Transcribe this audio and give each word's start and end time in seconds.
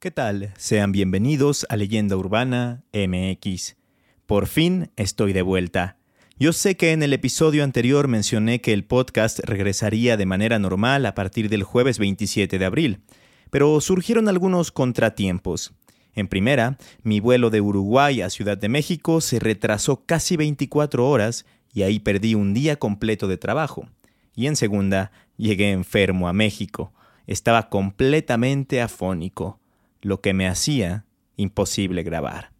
¿Qué 0.00 0.10
tal? 0.10 0.54
Sean 0.56 0.92
bienvenidos 0.92 1.66
a 1.68 1.76
Leyenda 1.76 2.16
Urbana 2.16 2.84
MX. 2.94 3.76
Por 4.24 4.46
fin 4.46 4.90
estoy 4.96 5.34
de 5.34 5.42
vuelta. 5.42 5.98
Yo 6.38 6.54
sé 6.54 6.74
que 6.78 6.92
en 6.92 7.02
el 7.02 7.12
episodio 7.12 7.62
anterior 7.62 8.08
mencioné 8.08 8.62
que 8.62 8.72
el 8.72 8.86
podcast 8.86 9.40
regresaría 9.40 10.16
de 10.16 10.24
manera 10.24 10.58
normal 10.58 11.04
a 11.04 11.14
partir 11.14 11.50
del 11.50 11.64
jueves 11.64 11.98
27 11.98 12.58
de 12.58 12.64
abril, 12.64 13.02
pero 13.50 13.78
surgieron 13.82 14.30
algunos 14.30 14.72
contratiempos. 14.72 15.74
En 16.14 16.28
primera, 16.28 16.78
mi 17.02 17.20
vuelo 17.20 17.50
de 17.50 17.60
Uruguay 17.60 18.22
a 18.22 18.30
Ciudad 18.30 18.56
de 18.56 18.70
México 18.70 19.20
se 19.20 19.38
retrasó 19.38 20.06
casi 20.06 20.38
24 20.38 21.06
horas 21.06 21.44
y 21.74 21.82
ahí 21.82 21.98
perdí 21.98 22.34
un 22.34 22.54
día 22.54 22.76
completo 22.76 23.28
de 23.28 23.36
trabajo. 23.36 23.86
Y 24.34 24.46
en 24.46 24.56
segunda, 24.56 25.12
llegué 25.36 25.72
enfermo 25.72 26.26
a 26.26 26.32
México. 26.32 26.94
Estaba 27.26 27.68
completamente 27.68 28.80
afónico 28.80 29.59
lo 30.02 30.20
que 30.20 30.34
me 30.34 30.46
hacía 30.46 31.04
imposible 31.36 32.02
grabar. 32.02 32.52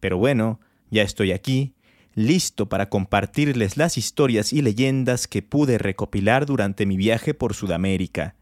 Pero 0.00 0.18
bueno, 0.18 0.60
ya 0.90 1.02
estoy 1.02 1.32
aquí, 1.32 1.74
listo 2.14 2.68
para 2.68 2.88
compartirles 2.88 3.76
las 3.76 3.96
historias 3.96 4.52
y 4.52 4.62
leyendas 4.62 5.26
que 5.26 5.42
pude 5.42 5.78
recopilar 5.78 6.46
durante 6.46 6.86
mi 6.86 6.96
viaje 6.96 7.34
por 7.34 7.54
Sudamérica. 7.54 8.34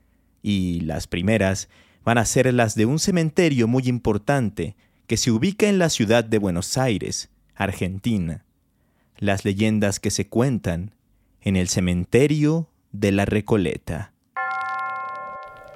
Y 0.42 0.80
las 0.80 1.06
primeras 1.06 1.68
van 2.04 2.18
a 2.18 2.24
ser 2.24 2.52
las 2.52 2.74
de 2.74 2.86
un 2.86 2.98
cementerio 2.98 3.68
muy 3.68 3.84
importante 3.88 4.76
que 5.06 5.16
se 5.16 5.30
ubica 5.30 5.68
en 5.68 5.78
la 5.78 5.90
ciudad 5.90 6.24
de 6.24 6.38
Buenos 6.38 6.78
Aires, 6.78 7.30
Argentina. 7.54 8.44
Las 9.18 9.44
leyendas 9.44 10.00
que 10.00 10.10
se 10.10 10.28
cuentan 10.28 10.94
en 11.42 11.56
el 11.56 11.68
cementerio 11.68 12.70
de 12.92 13.12
la 13.12 13.24
Recoleta. 13.24 14.12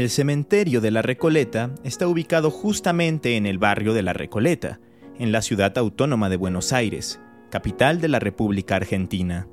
El 0.00 0.08
cementerio 0.08 0.80
de 0.80 0.90
la 0.90 1.02
Recoleta 1.02 1.74
está 1.84 2.08
ubicado 2.08 2.50
justamente 2.50 3.36
en 3.36 3.44
el 3.44 3.58
barrio 3.58 3.92
de 3.92 4.02
la 4.02 4.14
Recoleta, 4.14 4.80
en 5.18 5.30
la 5.30 5.42
ciudad 5.42 5.76
autónoma 5.76 6.30
de 6.30 6.38
Buenos 6.38 6.72
Aires, 6.72 7.20
capital 7.50 8.00
de 8.00 8.08
la 8.08 8.18
República 8.18 8.76
Argentina. 8.76 9.46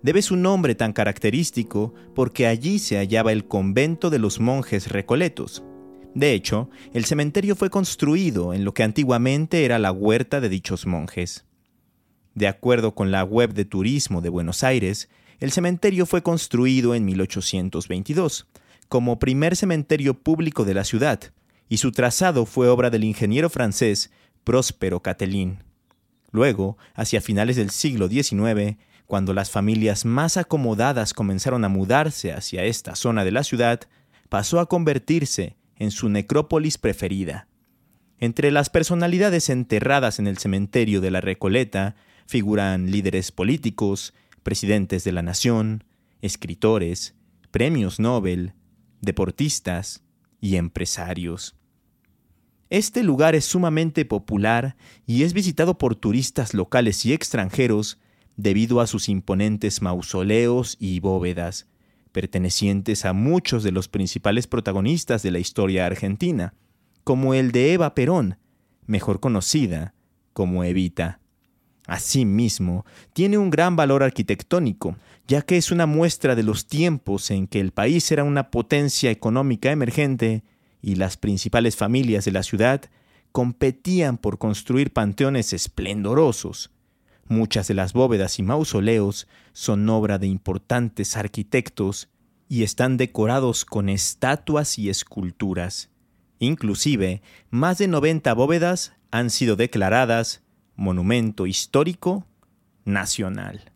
Debe 0.00 0.22
su 0.22 0.36
nombre 0.36 0.76
tan 0.76 0.92
característico 0.92 1.94
porque 2.14 2.46
allí 2.46 2.78
se 2.78 2.96
hallaba 2.96 3.32
el 3.32 3.48
convento 3.48 4.08
de 4.08 4.20
los 4.20 4.38
monjes 4.38 4.86
recoletos. 4.86 5.64
De 6.14 6.32
hecho, 6.32 6.70
el 6.94 7.04
cementerio 7.04 7.56
fue 7.56 7.68
construido 7.68 8.54
en 8.54 8.64
lo 8.64 8.74
que 8.74 8.84
antiguamente 8.84 9.64
era 9.64 9.80
la 9.80 9.90
huerta 9.90 10.40
de 10.40 10.48
dichos 10.48 10.86
monjes. 10.86 11.44
De 12.36 12.46
acuerdo 12.46 12.94
con 12.94 13.10
la 13.10 13.24
web 13.24 13.52
de 13.52 13.64
turismo 13.64 14.20
de 14.20 14.28
Buenos 14.28 14.62
Aires, 14.62 15.08
el 15.40 15.50
cementerio 15.50 16.06
fue 16.06 16.22
construido 16.22 16.94
en 16.94 17.04
1822 17.04 18.46
como 18.92 19.18
primer 19.18 19.56
cementerio 19.56 20.12
público 20.12 20.66
de 20.66 20.74
la 20.74 20.84
ciudad, 20.84 21.18
y 21.70 21.78
su 21.78 21.92
trazado 21.92 22.44
fue 22.44 22.68
obra 22.68 22.90
del 22.90 23.04
ingeniero 23.04 23.48
francés 23.48 24.10
Próspero 24.44 25.00
Catelín. 25.00 25.64
Luego, 26.30 26.76
hacia 26.92 27.22
finales 27.22 27.56
del 27.56 27.70
siglo 27.70 28.06
XIX, 28.08 28.76
cuando 29.06 29.32
las 29.32 29.50
familias 29.50 30.04
más 30.04 30.36
acomodadas 30.36 31.14
comenzaron 31.14 31.64
a 31.64 31.70
mudarse 31.70 32.34
hacia 32.34 32.64
esta 32.64 32.94
zona 32.94 33.24
de 33.24 33.30
la 33.30 33.44
ciudad, 33.44 33.80
pasó 34.28 34.60
a 34.60 34.68
convertirse 34.68 35.56
en 35.76 35.90
su 35.90 36.10
necrópolis 36.10 36.76
preferida. 36.76 37.48
Entre 38.18 38.50
las 38.50 38.68
personalidades 38.68 39.48
enterradas 39.48 40.18
en 40.18 40.26
el 40.26 40.36
cementerio 40.36 41.00
de 41.00 41.10
la 41.10 41.22
Recoleta 41.22 41.96
figuran 42.26 42.90
líderes 42.90 43.32
políticos, 43.32 44.12
presidentes 44.42 45.02
de 45.02 45.12
la 45.12 45.22
nación, 45.22 45.84
escritores, 46.20 47.14
premios 47.50 47.98
Nobel, 47.98 48.52
deportistas 49.02 50.02
y 50.40 50.56
empresarios. 50.56 51.54
Este 52.70 53.02
lugar 53.02 53.34
es 53.34 53.44
sumamente 53.44 54.06
popular 54.06 54.76
y 55.06 55.24
es 55.24 55.34
visitado 55.34 55.76
por 55.76 55.94
turistas 55.94 56.54
locales 56.54 57.04
y 57.04 57.12
extranjeros 57.12 57.98
debido 58.36 58.80
a 58.80 58.86
sus 58.86 59.10
imponentes 59.10 59.82
mausoleos 59.82 60.78
y 60.80 61.00
bóvedas, 61.00 61.68
pertenecientes 62.12 63.04
a 63.04 63.12
muchos 63.12 63.62
de 63.62 63.72
los 63.72 63.88
principales 63.88 64.46
protagonistas 64.46 65.22
de 65.22 65.32
la 65.32 65.38
historia 65.38 65.84
argentina, 65.84 66.54
como 67.04 67.34
el 67.34 67.52
de 67.52 67.74
Eva 67.74 67.94
Perón, 67.94 68.38
mejor 68.86 69.20
conocida 69.20 69.94
como 70.32 70.64
Evita. 70.64 71.21
Asimismo, 71.86 72.86
tiene 73.12 73.38
un 73.38 73.50
gran 73.50 73.74
valor 73.74 74.02
arquitectónico, 74.02 74.96
ya 75.26 75.42
que 75.42 75.56
es 75.56 75.70
una 75.70 75.86
muestra 75.86 76.34
de 76.34 76.42
los 76.42 76.66
tiempos 76.66 77.30
en 77.30 77.46
que 77.46 77.60
el 77.60 77.72
país 77.72 78.10
era 78.12 78.24
una 78.24 78.50
potencia 78.50 79.10
económica 79.10 79.72
emergente 79.72 80.44
y 80.80 80.94
las 80.94 81.16
principales 81.16 81.76
familias 81.76 82.24
de 82.24 82.32
la 82.32 82.42
ciudad 82.42 82.82
competían 83.32 84.18
por 84.18 84.38
construir 84.38 84.92
panteones 84.92 85.52
esplendorosos. 85.52 86.70
Muchas 87.28 87.66
de 87.68 87.74
las 87.74 87.92
bóvedas 87.92 88.38
y 88.38 88.42
mausoleos 88.42 89.26
son 89.52 89.88
obra 89.88 90.18
de 90.18 90.26
importantes 90.26 91.16
arquitectos 91.16 92.08
y 92.48 92.62
están 92.62 92.96
decorados 92.96 93.64
con 93.64 93.88
estatuas 93.88 94.78
y 94.78 94.90
esculturas. 94.90 95.88
Inclusive, 96.38 97.22
más 97.50 97.78
de 97.78 97.88
90 97.88 98.34
bóvedas 98.34 98.92
han 99.10 99.30
sido 99.30 99.56
declaradas 99.56 100.41
Monumento 100.76 101.46
Histórico 101.46 102.26
Nacional. 102.84 103.72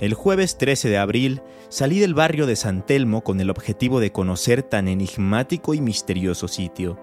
El 0.00 0.14
jueves 0.14 0.58
13 0.58 0.88
de 0.88 0.98
abril 0.98 1.42
salí 1.68 1.98
del 1.98 2.14
barrio 2.14 2.46
de 2.46 2.56
San 2.56 2.86
Telmo 2.86 3.24
con 3.24 3.40
el 3.40 3.50
objetivo 3.50 3.98
de 3.98 4.12
conocer 4.12 4.62
tan 4.62 4.86
enigmático 4.86 5.74
y 5.74 5.80
misterioso 5.80 6.46
sitio. 6.46 7.00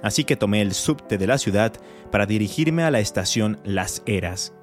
Así 0.00 0.24
que 0.24 0.36
tomé 0.36 0.62
el 0.62 0.74
subte 0.74 1.18
de 1.18 1.26
la 1.26 1.36
ciudad 1.36 1.72
para 2.12 2.26
dirigirme 2.26 2.84
a 2.84 2.90
la 2.90 3.00
estación 3.00 3.58
Las 3.64 4.02
Heras. 4.06 4.54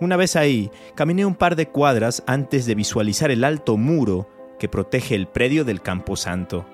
Una 0.00 0.16
vez 0.16 0.36
ahí, 0.36 0.70
caminé 0.94 1.24
un 1.24 1.34
par 1.34 1.56
de 1.56 1.68
cuadras 1.68 2.22
antes 2.26 2.66
de 2.66 2.74
visualizar 2.74 3.30
el 3.30 3.42
alto 3.42 3.78
muro 3.78 4.28
que 4.58 4.68
protege 4.68 5.14
el 5.14 5.26
predio 5.28 5.64
del 5.64 5.80
Camposanto, 5.80 6.66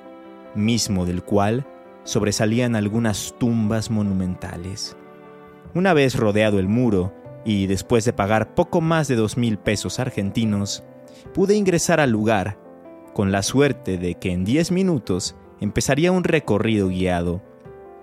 mismo 0.55 1.07
del 1.07 1.23
cual 1.23 1.65
sobresalían 2.05 2.77
algunas 2.77 3.35
tumbas 3.39 3.91
monumentales. 3.91 4.97
Una 5.75 5.95
vez 5.95 6.17
rodeado 6.17 6.59
el 6.59 6.69
muro, 6.69 7.15
y 7.45 7.67
después 7.67 8.05
de 8.05 8.13
pagar 8.13 8.55
poco 8.55 8.81
más 8.81 9.09
de 9.09 9.17
dos 9.17 9.37
mil 9.37 9.59
pesos 9.59 9.99
argentinos, 9.99 10.85
pude 11.33 11.55
ingresar 11.55 12.01
al 12.01 12.11
lugar, 12.11 12.59
con 13.15 13.33
la 13.33 13.43
suerte 13.43 13.99
de 13.99 14.15
que 14.15 14.33
en 14.33 14.45
diez 14.45 14.71
minutos 14.71 15.37
empezaría 15.61 16.13
un 16.13 16.25
recorrido 16.25 16.89
guiado. 16.89 17.43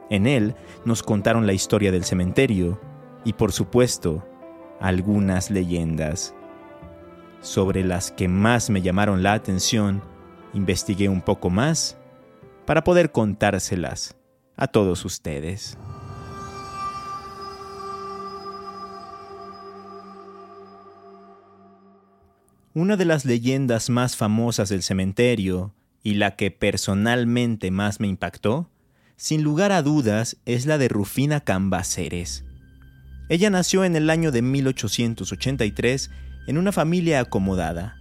En 0.10 0.28
él 0.28 0.56
nos 0.86 1.04
contaron 1.04 1.46
la 1.46 1.54
historia 1.54 1.92
del 1.92 2.04
cementerio 2.04 2.80
y, 3.26 3.34
por 3.34 3.52
supuesto, 3.52 4.26
algunas 4.80 5.52
leyendas. 5.52 6.34
Sobre 7.42 7.84
las 7.84 8.12
que 8.12 8.28
más 8.28 8.70
me 8.70 8.82
llamaron 8.82 9.24
la 9.24 9.34
atención, 9.34 10.02
investigué 10.54 11.10
un 11.10 11.22
poco 11.22 11.50
más 11.50 11.98
para 12.68 12.84
poder 12.84 13.14
contárselas 13.14 14.18
a 14.58 14.68
todos 14.68 15.06
ustedes. 15.06 15.78
Una 22.74 22.98
de 22.98 23.06
las 23.06 23.24
leyendas 23.24 23.90
más 23.90 24.18
famosas 24.18 24.68
del 24.68 24.84
cementerio, 24.84 25.74
y 26.04 26.16
la 26.16 26.36
que 26.36 26.52
personalmente 26.52 27.72
más 27.72 28.02
me 28.02 28.08
impactó, 28.08 28.70
sin 29.16 29.44
lugar 29.44 29.72
a 29.72 29.82
dudas 29.82 30.38
es 30.46 30.66
la 30.66 30.78
de 30.78 30.90
Rufina 30.90 31.40
Cambaceres. 31.40 32.44
Ella 33.30 33.50
nació 33.50 33.86
en 33.86 33.96
el 33.96 34.10
año 34.10 34.32
de 34.32 34.42
1883 34.42 36.12
en 36.48 36.58
una 36.58 36.74
familia 36.74 37.22
acomodada. 37.22 37.96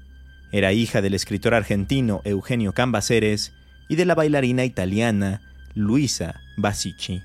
Era 0.52 0.72
hija 0.72 1.02
del 1.02 1.14
escritor 1.14 1.54
argentino 1.54 2.20
Eugenio 2.24 2.72
Cambaceres 2.72 3.56
y 3.88 3.97
de 3.97 4.05
la 4.05 4.15
bailarina 4.15 4.65
italiana 4.65 5.41
Luisa 5.75 6.41
Basici. 6.56 7.23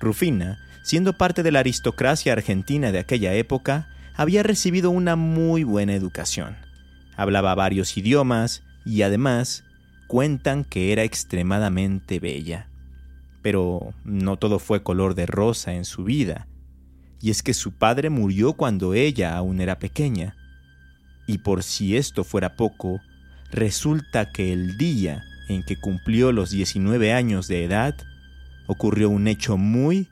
Rufina, 0.00 0.58
siendo 0.82 1.12
parte 1.12 1.42
de 1.42 1.52
la 1.52 1.60
aristocracia 1.60 2.32
argentina 2.32 2.92
de 2.92 2.98
aquella 2.98 3.34
época, 3.34 3.88
había 4.14 4.42
recibido 4.42 4.90
una 4.90 5.16
muy 5.16 5.64
buena 5.64 5.94
educación. 5.94 6.56
Hablaba 7.16 7.54
varios 7.54 7.96
idiomas 7.96 8.62
y 8.84 9.02
además 9.02 9.64
cuentan 10.06 10.64
que 10.64 10.92
era 10.92 11.04
extremadamente 11.04 12.18
bella. 12.18 12.68
Pero 13.42 13.92
no 14.04 14.36
todo 14.36 14.58
fue 14.58 14.82
color 14.82 15.14
de 15.14 15.26
rosa 15.26 15.74
en 15.74 15.84
su 15.84 16.04
vida, 16.04 16.48
y 17.20 17.30
es 17.30 17.42
que 17.42 17.54
su 17.54 17.72
padre 17.72 18.10
murió 18.10 18.54
cuando 18.54 18.94
ella 18.94 19.36
aún 19.36 19.60
era 19.60 19.78
pequeña. 19.78 20.36
Y 21.26 21.38
por 21.38 21.62
si 21.62 21.96
esto 21.96 22.24
fuera 22.24 22.56
poco, 22.56 23.00
resulta 23.50 24.32
que 24.32 24.52
el 24.52 24.78
día 24.78 25.24
en 25.48 25.62
que 25.62 25.76
cumplió 25.76 26.32
los 26.32 26.50
19 26.50 27.12
años 27.12 27.48
de 27.48 27.64
edad, 27.64 27.96
ocurrió 28.66 29.10
un 29.10 29.26
hecho 29.26 29.56
muy, 29.56 30.08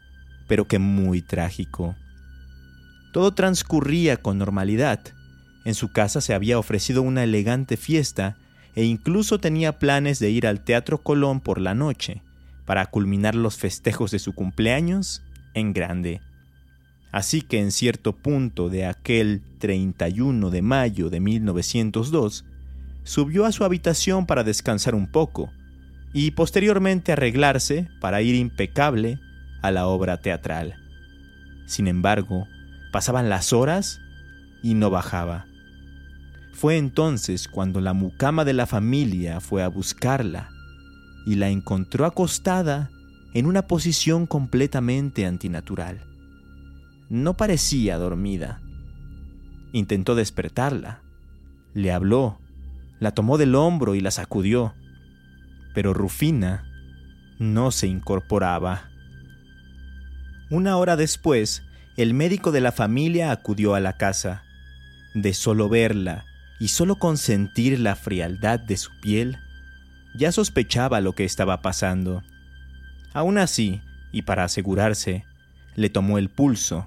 pero 0.49 0.67
que 0.67 0.79
muy 0.79 1.23
trágico. 1.23 1.95
Todo 3.13 3.33
transcurría 3.33 4.17
con 4.17 4.39
normalidad. 4.39 5.01
En 5.65 5.75
su 5.75 5.93
casa 5.93 6.21
se 6.21 6.35
había 6.35 6.59
ofrecido 6.59 7.03
una 7.03 7.25
elegante 7.25 7.77
fiesta 7.77 8.37
e 8.75 8.85
incluso 8.85 9.39
tenía 9.39 9.79
planes 9.79 10.19
de 10.19 10.31
ir 10.31 10.47
al 10.47 10.65
Teatro 10.65 10.99
Colón 11.03 11.41
por 11.41 11.61
la 11.61 11.75
noche 11.75 12.23
para 12.67 12.87
culminar 12.87 13.35
los 13.35 13.57
festejos 13.57 14.11
de 14.11 14.19
su 14.19 14.35
cumpleaños 14.35 15.23
en 15.55 15.73
grande. 15.73 16.21
Así 17.13 17.41
que 17.41 17.61
en 17.61 17.73
cierto 17.73 18.13
punto 18.13 18.69
de 18.69 18.85
aquel 18.85 19.43
31 19.59 20.51
de 20.51 20.63
mayo 20.63 21.09
de 21.09 21.21
1902, 21.21 22.45
subió 23.07 23.47
a 23.47 23.53
su 23.53 23.65
habitación 23.65 24.27
para 24.27 24.43
descansar 24.43 24.95
un 24.95 25.07
poco 25.07 25.51
y 26.13 26.33
posteriormente 26.33 27.13
arreglarse 27.13 27.89
para 28.01 28.21
ir 28.21 28.35
impecable 28.35 29.21
a 29.63 29.71
la 29.71 29.87
obra 29.87 30.21
teatral. 30.21 30.75
Sin 31.67 31.87
embargo, 31.87 32.49
pasaban 32.93 33.29
las 33.29 33.53
horas 33.53 34.01
y 34.63 34.75
no 34.75 34.91
bajaba. 34.91 35.47
Fue 36.53 36.79
entonces 36.79 37.49
cuando 37.49 37.81
la 37.81 37.93
mucama 37.93 38.45
de 38.45 38.55
la 38.55 38.67
familia 38.67 39.41
fue 39.41 39.63
a 39.63 39.69
buscarla 39.69 40.51
y 41.27 41.37
la 41.37 41.49
encontró 41.49 42.07
acostada 42.07 42.91
en 43.35 43.47
una 43.47 43.69
posición 43.69 44.27
completamente 44.27 45.27
antinatural. 45.27 46.01
No 47.09 47.37
parecía 47.37 47.99
dormida. 47.99 48.61
Intentó 49.73 50.15
despertarla. 50.15 51.03
Le 51.75 51.93
habló, 51.93 52.39
la 52.99 53.13
tomó 53.13 53.39
del 53.39 53.55
hombro 53.55 53.95
y 53.95 54.01
la 54.01 54.11
sacudió. 54.11 54.75
Pero 55.75 55.95
Rufina 55.95 56.65
no 57.39 57.71
se 57.71 57.87
incorporaba. 57.87 58.89
Una 60.51 60.77
hora 60.77 60.97
después, 60.97 61.63
el 61.97 62.15
médico 62.15 62.53
de 62.53 62.61
la 62.61 62.73
familia 62.73 63.31
acudió 63.31 63.75
a 63.75 63.81
la 63.81 63.97
casa. 63.97 64.43
De 65.15 65.35
solo 65.35 65.69
verla 65.69 66.25
y 66.59 66.69
solo 66.69 66.97
consentir 66.97 67.79
la 67.81 67.97
frialdad 67.97 68.61
de 68.61 68.77
su 68.77 68.91
piel, 69.01 69.39
ya 70.15 70.33
sospechaba 70.33 71.01
lo 71.01 71.15
que 71.15 71.25
estaba 71.25 71.61
pasando. 71.61 72.23
Aún 73.13 73.39
así, 73.39 73.83
y 74.13 74.23
para 74.23 74.45
asegurarse, 74.45 75.25
le 75.75 75.91
tomó 75.91 76.19
el 76.19 76.31
pulso 76.31 76.87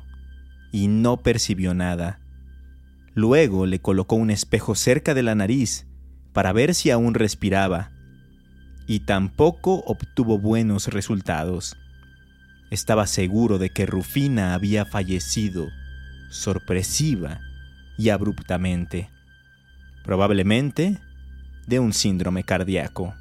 y 0.72 0.88
no 0.88 1.18
percibió 1.18 1.74
nada. 1.74 2.20
Luego 3.14 3.66
le 3.66 3.80
colocó 3.80 4.16
un 4.16 4.32
espejo 4.32 4.76
cerca 4.76 5.14
de 5.14 5.24
la 5.24 5.36
nariz 5.36 5.89
para 6.34 6.54
ver 6.54 6.76
si 6.76 6.92
aún 6.92 7.14
respiraba, 7.14 7.92
y 8.88 9.02
tampoco 9.02 9.84
obtuvo 9.86 10.40
buenos 10.40 10.88
resultados. 10.88 11.78
Estaba 12.72 13.08
seguro 13.08 13.58
de 13.58 13.70
que 13.70 13.86
Rufina 13.86 14.54
había 14.54 14.86
fallecido, 14.86 15.68
sorpresiva 16.32 17.40
y 17.98 18.10
abruptamente, 18.10 19.10
probablemente 20.04 21.00
de 21.68 21.80
un 21.80 21.94
síndrome 21.94 22.44
cardíaco. 22.44 23.14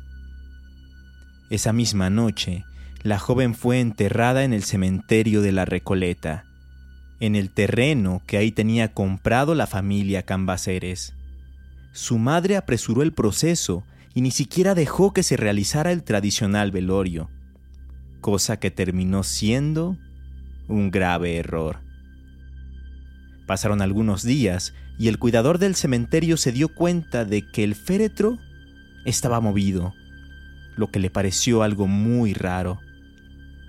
Esa 1.51 1.73
misma 1.73 2.11
noche, 2.11 2.65
la 3.03 3.19
joven 3.19 3.55
fue 3.55 3.81
enterrada 3.81 4.45
en 4.45 4.53
el 4.53 4.63
cementerio 4.63 5.43
de 5.43 5.53
la 5.53 5.65
Recoleta, 5.65 6.45
en 7.21 7.37
el 7.37 7.51
terreno 7.51 8.23
que 8.27 8.37
ahí 8.37 8.53
tenía 8.53 8.93
comprado 8.93 9.55
la 9.55 9.67
familia 9.67 10.23
Cambaceres. 10.23 11.15
Su 11.99 12.17
madre 12.17 12.56
apresuró 12.56 13.03
el 13.03 13.12
proceso 13.12 13.83
y 14.15 14.21
ni 14.21 14.31
siquiera 14.31 14.77
dejó 14.77 15.12
que 15.12 15.25
se 15.25 15.37
realizara 15.37 15.91
el 15.91 16.05
tradicional 16.05 16.71
velorio, 16.71 17.29
cosa 18.21 18.61
que 18.61 18.71
terminó 18.71 19.25
siendo 19.25 19.99
un 20.69 20.93
grave 20.93 21.39
error. 21.39 21.81
Pasaron 23.49 23.83
algunos 23.83 24.23
días 24.23 24.75
y 24.97 25.09
el 25.09 25.19
cuidador 25.19 25.59
del 25.59 25.75
cementerio 25.75 26.37
se 26.37 26.53
dio 26.53 26.69
cuenta 26.73 27.25
de 27.25 27.50
que 27.50 27.65
el 27.65 27.75
féretro 27.75 28.39
estaba 29.05 29.41
movido, 29.41 29.93
lo 30.77 30.93
que 30.93 31.00
le 31.00 31.11
pareció 31.11 31.65
algo 31.65 31.89
muy 31.89 32.33
raro. 32.33 32.79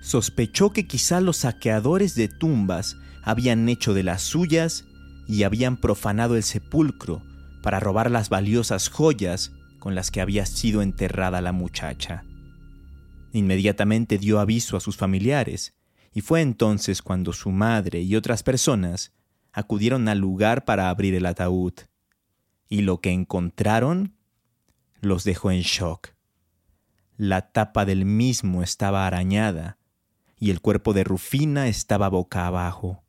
Sospechó 0.02 0.72
que 0.72 0.86
quizá 0.86 1.20
los 1.20 1.38
saqueadores 1.38 2.14
de 2.14 2.28
tumbas 2.28 2.96
habían 3.24 3.68
hecho 3.68 3.92
de 3.92 4.04
las 4.04 4.22
suyas 4.22 4.84
y 5.26 5.42
habían 5.42 5.78
profanado 5.78 6.36
el 6.36 6.44
sepulcro 6.44 7.24
para 7.62 7.80
robar 7.80 8.10
las 8.10 8.28
valiosas 8.28 8.88
joyas 8.88 9.52
con 9.78 9.94
las 9.94 10.10
que 10.10 10.20
había 10.20 10.46
sido 10.46 10.82
enterrada 10.82 11.40
la 11.40 11.52
muchacha. 11.52 12.24
Inmediatamente 13.32 14.18
dio 14.18 14.40
aviso 14.40 14.76
a 14.76 14.80
sus 14.80 14.96
familiares, 14.96 15.74
y 16.12 16.20
fue 16.22 16.40
entonces 16.40 17.02
cuando 17.02 17.32
su 17.32 17.50
madre 17.50 18.00
y 18.00 18.16
otras 18.16 18.42
personas 18.42 19.12
acudieron 19.52 20.08
al 20.08 20.18
lugar 20.18 20.64
para 20.64 20.90
abrir 20.90 21.14
el 21.14 21.26
ataúd. 21.26 21.74
Y 22.68 22.82
lo 22.82 23.00
que 23.00 23.10
encontraron 23.10 24.14
los 25.00 25.24
dejó 25.24 25.50
en 25.50 25.60
shock. 25.60 26.10
La 27.16 27.52
tapa 27.52 27.84
del 27.84 28.04
mismo 28.04 28.62
estaba 28.62 29.06
arañada 29.06 29.78
y 30.38 30.50
el 30.50 30.60
cuerpo 30.60 30.92
de 30.92 31.04
Rufina 31.04 31.68
estaba 31.68 32.08
boca 32.08 32.46
abajo. 32.46 33.04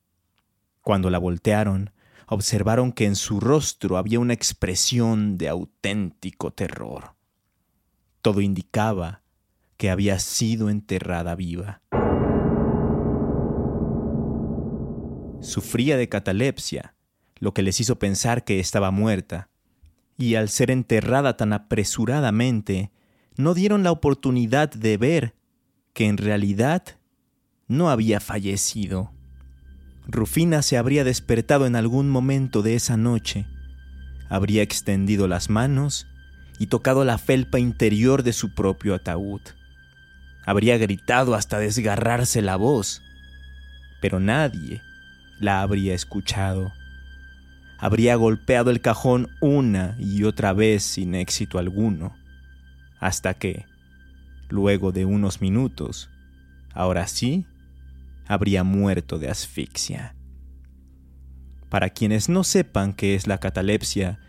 Cuando 0.82 1.10
la 1.10 1.18
voltearon, 1.18 1.92
observaron 2.34 2.94
que 2.94 3.06
en 3.06 3.18
su 3.18 3.42
rostro 3.42 3.98
había 3.98 4.18
una 4.22 4.34
expresión 4.34 5.38
de 5.38 5.50
auténtico 5.50 6.52
terror. 6.52 7.16
Todo 8.22 8.40
indicaba 8.40 9.22
que 9.76 9.90
había 9.90 10.18
sido 10.18 10.70
enterrada 10.70 11.36
viva. 11.36 11.82
Sufría 15.42 15.98
de 15.98 16.08
catalepsia, 16.08 16.96
lo 17.36 17.54
que 17.54 17.64
les 17.64 17.82
hizo 17.82 18.00
pensar 18.00 18.46
que 18.46 18.62
estaba 18.62 18.92
muerta, 18.92 19.50
y 20.18 20.36
al 20.36 20.48
ser 20.48 20.72
enterrada 20.72 21.36
tan 21.36 21.52
apresuradamente, 21.52 22.92
no 23.36 23.54
dieron 23.54 23.84
la 23.84 23.92
oportunidad 23.92 24.70
de 24.70 24.96
ver 24.96 25.36
que 25.92 26.08
en 26.08 26.16
realidad 26.16 26.98
no 27.68 27.90
había 27.90 28.22
fallecido. 28.22 29.12
Rufina 30.12 30.62
se 30.62 30.78
habría 30.78 31.06
despertado 31.06 31.66
en 31.66 31.78
algún 31.78 32.10
momento 32.10 32.62
de 32.62 32.76
esa 32.76 32.98
noche, 32.98 33.46
habría 34.28 34.62
extendido 34.62 35.30
las 35.30 35.50
manos 35.50 36.06
y 36.60 36.68
tocado 36.68 37.06
la 37.06 37.18
felpa 37.18 37.60
interior 37.60 38.22
de 38.22 38.34
su 38.34 38.54
propio 38.54 38.94
ataúd. 38.94 39.40
Habría 40.46 40.78
gritado 40.78 41.34
hasta 41.34 41.60
desgarrarse 41.60 42.42
la 42.42 42.58
voz, 42.58 43.02
pero 44.02 44.20
nadie 44.20 44.82
la 45.40 45.62
habría 45.62 45.94
escuchado. 45.94 46.74
Habría 47.78 48.16
golpeado 48.16 48.70
el 48.70 48.82
cajón 48.82 49.30
una 49.40 49.96
y 49.98 50.26
otra 50.26 50.52
vez 50.52 50.84
sin 50.84 51.16
éxito 51.16 51.58
alguno, 51.58 52.18
hasta 53.00 53.34
que, 53.34 53.66
luego 54.50 54.92
de 54.92 55.06
unos 55.06 55.40
minutos, 55.40 56.10
ahora 56.74 57.08
sí, 57.08 57.46
habría 58.32 58.64
muerto 58.64 59.20
de 59.20 59.30
asfixia. 59.30 60.16
Para 61.70 61.90
quienes 61.90 62.30
no 62.30 62.46
sepan 62.46 62.94
qué 62.94 63.14
es 63.14 63.28
la 63.28 63.40
catalepsia, 63.40 64.20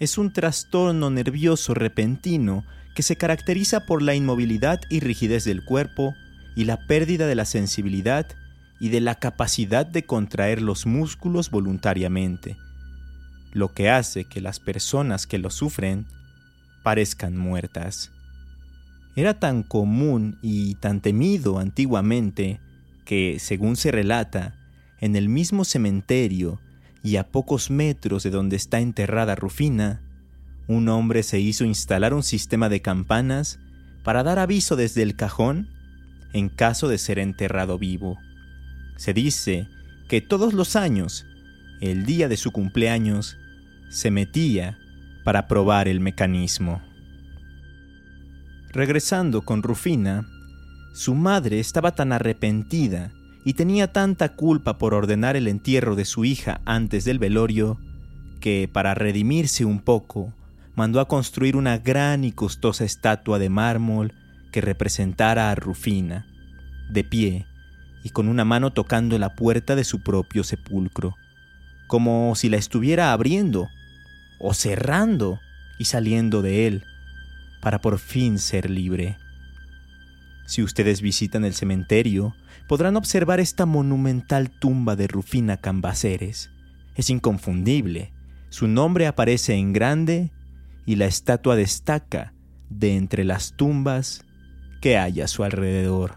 es 0.00 0.16
un 0.16 0.32
trastorno 0.32 1.10
nervioso 1.10 1.74
repentino 1.74 2.64
que 2.94 3.02
se 3.02 3.16
caracteriza 3.16 3.84
por 3.84 4.00
la 4.00 4.14
inmovilidad 4.14 4.80
y 4.88 5.00
rigidez 5.00 5.44
del 5.44 5.66
cuerpo 5.66 6.14
y 6.56 6.64
la 6.64 6.86
pérdida 6.86 7.26
de 7.26 7.34
la 7.34 7.44
sensibilidad 7.44 8.26
y 8.80 8.88
de 8.88 9.02
la 9.02 9.16
capacidad 9.16 9.84
de 9.84 10.06
contraer 10.06 10.62
los 10.62 10.86
músculos 10.86 11.50
voluntariamente, 11.50 12.56
lo 13.52 13.74
que 13.74 13.90
hace 13.90 14.24
que 14.24 14.40
las 14.40 14.60
personas 14.60 15.26
que 15.26 15.36
lo 15.36 15.50
sufren 15.50 16.06
parezcan 16.82 17.36
muertas. 17.36 18.12
Era 19.14 19.38
tan 19.38 19.62
común 19.62 20.38
y 20.40 20.76
tan 20.76 21.02
temido 21.02 21.58
antiguamente 21.58 22.60
que, 23.06 23.38
según 23.38 23.76
se 23.76 23.90
relata, 23.90 24.54
en 25.00 25.16
el 25.16 25.30
mismo 25.30 25.64
cementerio 25.64 26.60
y 27.02 27.16
a 27.16 27.30
pocos 27.30 27.70
metros 27.70 28.22
de 28.22 28.30
donde 28.30 28.56
está 28.56 28.80
enterrada 28.80 29.34
Rufina, 29.34 30.02
un 30.66 30.88
hombre 30.88 31.22
se 31.22 31.40
hizo 31.40 31.64
instalar 31.64 32.12
un 32.12 32.22
sistema 32.22 32.68
de 32.68 32.82
campanas 32.82 33.58
para 34.04 34.22
dar 34.22 34.38
aviso 34.38 34.76
desde 34.76 35.02
el 35.02 35.16
cajón 35.16 35.68
en 36.32 36.48
caso 36.48 36.88
de 36.88 36.98
ser 36.98 37.18
enterrado 37.18 37.78
vivo. 37.78 38.18
Se 38.96 39.14
dice 39.14 39.68
que 40.08 40.20
todos 40.20 40.52
los 40.52 40.76
años, 40.76 41.24
el 41.80 42.04
día 42.04 42.28
de 42.28 42.36
su 42.36 42.50
cumpleaños, 42.50 43.38
se 43.88 44.10
metía 44.10 44.78
para 45.24 45.46
probar 45.46 45.88
el 45.88 46.00
mecanismo. 46.00 46.82
Regresando 48.72 49.42
con 49.42 49.62
Rufina, 49.62 50.28
su 50.96 51.14
madre 51.14 51.60
estaba 51.60 51.94
tan 51.94 52.10
arrepentida 52.10 53.12
y 53.44 53.52
tenía 53.52 53.92
tanta 53.92 54.30
culpa 54.30 54.78
por 54.78 54.94
ordenar 54.94 55.36
el 55.36 55.46
entierro 55.46 55.94
de 55.94 56.06
su 56.06 56.24
hija 56.24 56.62
antes 56.64 57.04
del 57.04 57.18
velorio, 57.18 57.78
que, 58.40 58.66
para 58.72 58.94
redimirse 58.94 59.66
un 59.66 59.80
poco, 59.80 60.32
mandó 60.74 61.00
a 61.00 61.06
construir 61.06 61.54
una 61.54 61.76
gran 61.76 62.24
y 62.24 62.32
costosa 62.32 62.84
estatua 62.84 63.38
de 63.38 63.50
mármol 63.50 64.14
que 64.52 64.62
representara 64.62 65.50
a 65.50 65.54
Rufina, 65.54 66.26
de 66.88 67.04
pie 67.04 67.46
y 68.02 68.08
con 68.08 68.26
una 68.26 68.46
mano 68.46 68.72
tocando 68.72 69.18
la 69.18 69.34
puerta 69.34 69.76
de 69.76 69.84
su 69.84 70.02
propio 70.02 70.44
sepulcro, 70.44 71.14
como 71.88 72.34
si 72.36 72.48
la 72.48 72.56
estuviera 72.56 73.12
abriendo 73.12 73.68
o 74.40 74.54
cerrando 74.54 75.40
y 75.78 75.84
saliendo 75.84 76.40
de 76.40 76.66
él, 76.66 76.84
para 77.60 77.82
por 77.82 77.98
fin 77.98 78.38
ser 78.38 78.70
libre. 78.70 79.18
Si 80.46 80.62
ustedes 80.62 81.02
visitan 81.02 81.44
el 81.44 81.54
cementerio, 81.54 82.34
podrán 82.68 82.96
observar 82.96 83.40
esta 83.40 83.66
monumental 83.66 84.50
tumba 84.50 84.96
de 84.96 85.08
Rufina 85.08 85.56
Cambaceres. 85.56 86.50
Es 86.94 87.10
inconfundible. 87.10 88.12
Su 88.48 88.68
nombre 88.68 89.06
aparece 89.06 89.54
en 89.54 89.72
grande 89.72 90.30
y 90.86 90.96
la 90.96 91.06
estatua 91.06 91.56
destaca 91.56 92.32
de 92.70 92.96
entre 92.96 93.24
las 93.24 93.56
tumbas 93.56 94.24
que 94.80 94.96
hay 94.96 95.20
a 95.20 95.28
su 95.28 95.42
alrededor. 95.42 96.16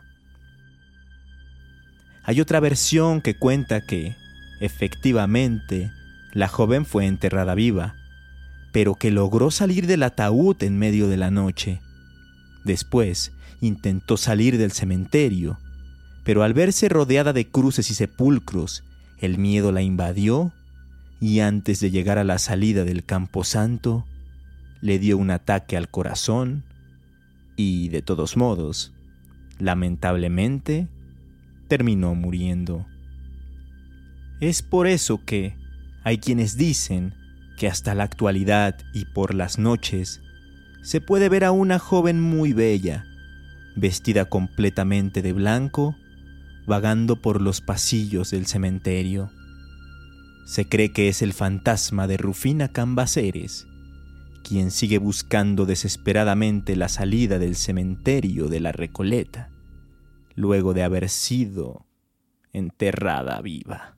Hay 2.23 2.39
otra 2.41 2.59
versión 2.59 3.21
que 3.21 3.35
cuenta 3.35 3.81
que, 3.81 4.15
efectivamente, 4.61 5.91
la 6.33 6.47
joven 6.47 6.85
fue 6.85 7.07
enterrada 7.07 7.55
viva, 7.55 7.95
pero 8.71 8.93
que 8.93 9.09
logró 9.09 9.49
salir 9.49 9.87
del 9.87 10.03
ataúd 10.03 10.61
en 10.61 10.77
medio 10.77 11.07
de 11.07 11.17
la 11.17 11.31
noche. 11.31 11.81
Después 12.63 13.31
intentó 13.61 14.17
salir 14.17 14.57
del 14.57 14.71
cementerio, 14.71 15.59
pero 16.23 16.43
al 16.43 16.53
verse 16.53 16.89
rodeada 16.89 17.33
de 17.33 17.47
cruces 17.47 17.89
y 17.91 17.93
sepulcros, 17.93 18.83
el 19.17 19.37
miedo 19.37 19.71
la 19.71 19.81
invadió 19.81 20.53
y 21.19 21.39
antes 21.39 21.79
de 21.79 21.91
llegar 21.91 22.17
a 22.17 22.23
la 22.23 22.39
salida 22.39 22.83
del 22.83 23.03
camposanto, 23.03 24.05
le 24.81 24.99
dio 24.99 25.17
un 25.17 25.31
ataque 25.31 25.75
al 25.75 25.89
corazón 25.89 26.63
y, 27.55 27.89
de 27.89 28.01
todos 28.01 28.37
modos, 28.37 28.93
lamentablemente, 29.57 30.87
terminó 31.67 32.15
muriendo. 32.15 32.85
Es 34.39 34.61
por 34.61 34.87
eso 34.87 35.23
que 35.25 35.55
hay 36.03 36.17
quienes 36.19 36.55
dicen 36.55 37.13
que 37.57 37.67
hasta 37.67 37.93
la 37.93 38.03
actualidad 38.03 38.77
y 38.93 39.03
por 39.03 39.35
las 39.35 39.59
noches 39.59 40.21
se 40.81 41.01
puede 41.01 41.27
ver 41.27 41.43
a 41.43 41.51
una 41.51 41.77
joven 41.77 42.21
muy 42.21 42.53
bella, 42.53 43.05
vestida 43.75 44.25
completamente 44.25 45.21
de 45.21 45.33
blanco, 45.33 45.95
vagando 46.67 47.21
por 47.21 47.41
los 47.41 47.61
pasillos 47.61 48.31
del 48.31 48.45
cementerio. 48.45 49.31
Se 50.45 50.65
cree 50.65 50.91
que 50.91 51.09
es 51.09 51.21
el 51.21 51.33
fantasma 51.33 52.07
de 52.07 52.17
Rufina 52.17 52.69
Cambaceres, 52.69 53.67
quien 54.43 54.71
sigue 54.71 54.97
buscando 54.97 55.65
desesperadamente 55.65 56.75
la 56.75 56.89
salida 56.89 57.39
del 57.39 57.55
cementerio 57.55 58.47
de 58.47 58.59
la 58.59 58.71
Recoleta 58.71 59.49
luego 60.39 60.73
de 60.73 60.83
haber 60.83 61.09
sido 61.09 61.85
enterrada 62.53 63.41
viva. 63.41 63.97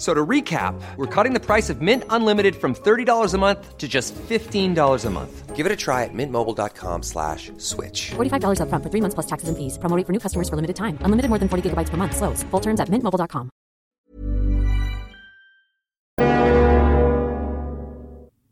So 0.00 0.14
to 0.14 0.26
recap, 0.26 0.80
we're 0.96 1.14
cutting 1.14 1.34
the 1.34 1.44
price 1.44 1.68
of 1.68 1.82
Mint 1.82 2.04
Unlimited 2.08 2.56
from 2.56 2.74
$30 2.74 3.34
a 3.34 3.38
month 3.38 3.76
to 3.76 3.86
just 3.86 4.14
$15 4.14 5.04
a 5.04 5.10
month. 5.10 5.54
Give 5.54 5.66
it 5.66 5.72
a 5.72 5.76
try 5.76 6.04
at 6.04 6.14
mintmobile.com 6.14 7.02
slash 7.02 7.52
switch. 7.58 8.12
$45 8.12 8.62
up 8.62 8.70
front 8.70 8.82
for 8.82 8.88
three 8.88 9.02
months 9.02 9.14
plus 9.14 9.26
taxes 9.26 9.50
and 9.50 9.58
fees. 9.58 9.76
Promoting 9.76 10.06
for 10.06 10.12
new 10.12 10.18
customers 10.18 10.48
for 10.48 10.56
limited 10.56 10.76
time. 10.76 10.96
Unlimited 11.04 11.28
more 11.28 11.38
than 11.38 11.50
40 11.50 11.68
gigabytes 11.68 11.90
per 11.90 11.98
month. 11.98 12.16
Slows. 12.16 12.42
Full 12.50 12.60
terms 12.60 12.80
at 12.80 12.88
mintmobile.com. 12.88 13.50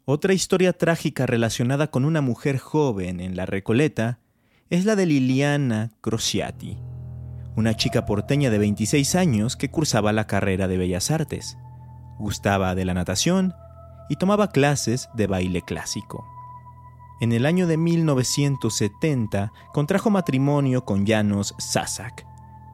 Otra 0.05 0.35
historia 0.35 0.75
trágica 0.75 1.27
relacionada 1.27 1.87
con 1.91 2.05
una 2.05 2.21
mujer 2.21 2.59
joven 2.59 3.21
en 3.21 3.37
la 3.37 3.47
Recoleta 3.47 4.21
es 4.69 4.85
la 4.85 4.97
de 4.97 5.07
Liliana 5.07 5.93
Crociati 6.03 6.77
una 7.59 7.75
chica 7.75 8.07
porteña 8.07 8.51
de 8.51 8.59
26 8.59 9.17
años 9.17 9.57
que 9.57 9.69
cursaba 9.69 10.13
la 10.13 10.29
carrera 10.29 10.69
de 10.69 10.79
Bellas 10.79 11.11
Artes. 11.11 11.59
Gustaba 12.17 12.77
de 12.77 12.85
la 12.85 12.95
natación 12.95 13.53
y 14.09 14.15
tomaba 14.15 14.53
clases 14.53 15.09
de 15.15 15.27
baile 15.27 15.63
clásico. 15.63 16.25
En 17.21 17.33
el 17.33 17.45
año 17.45 17.67
de 17.67 17.77
1970 17.77 19.53
contrajo 19.73 20.09
matrimonio 20.09 20.85
con 20.85 21.05
Janos 21.05 21.57
Sasak 21.59 22.25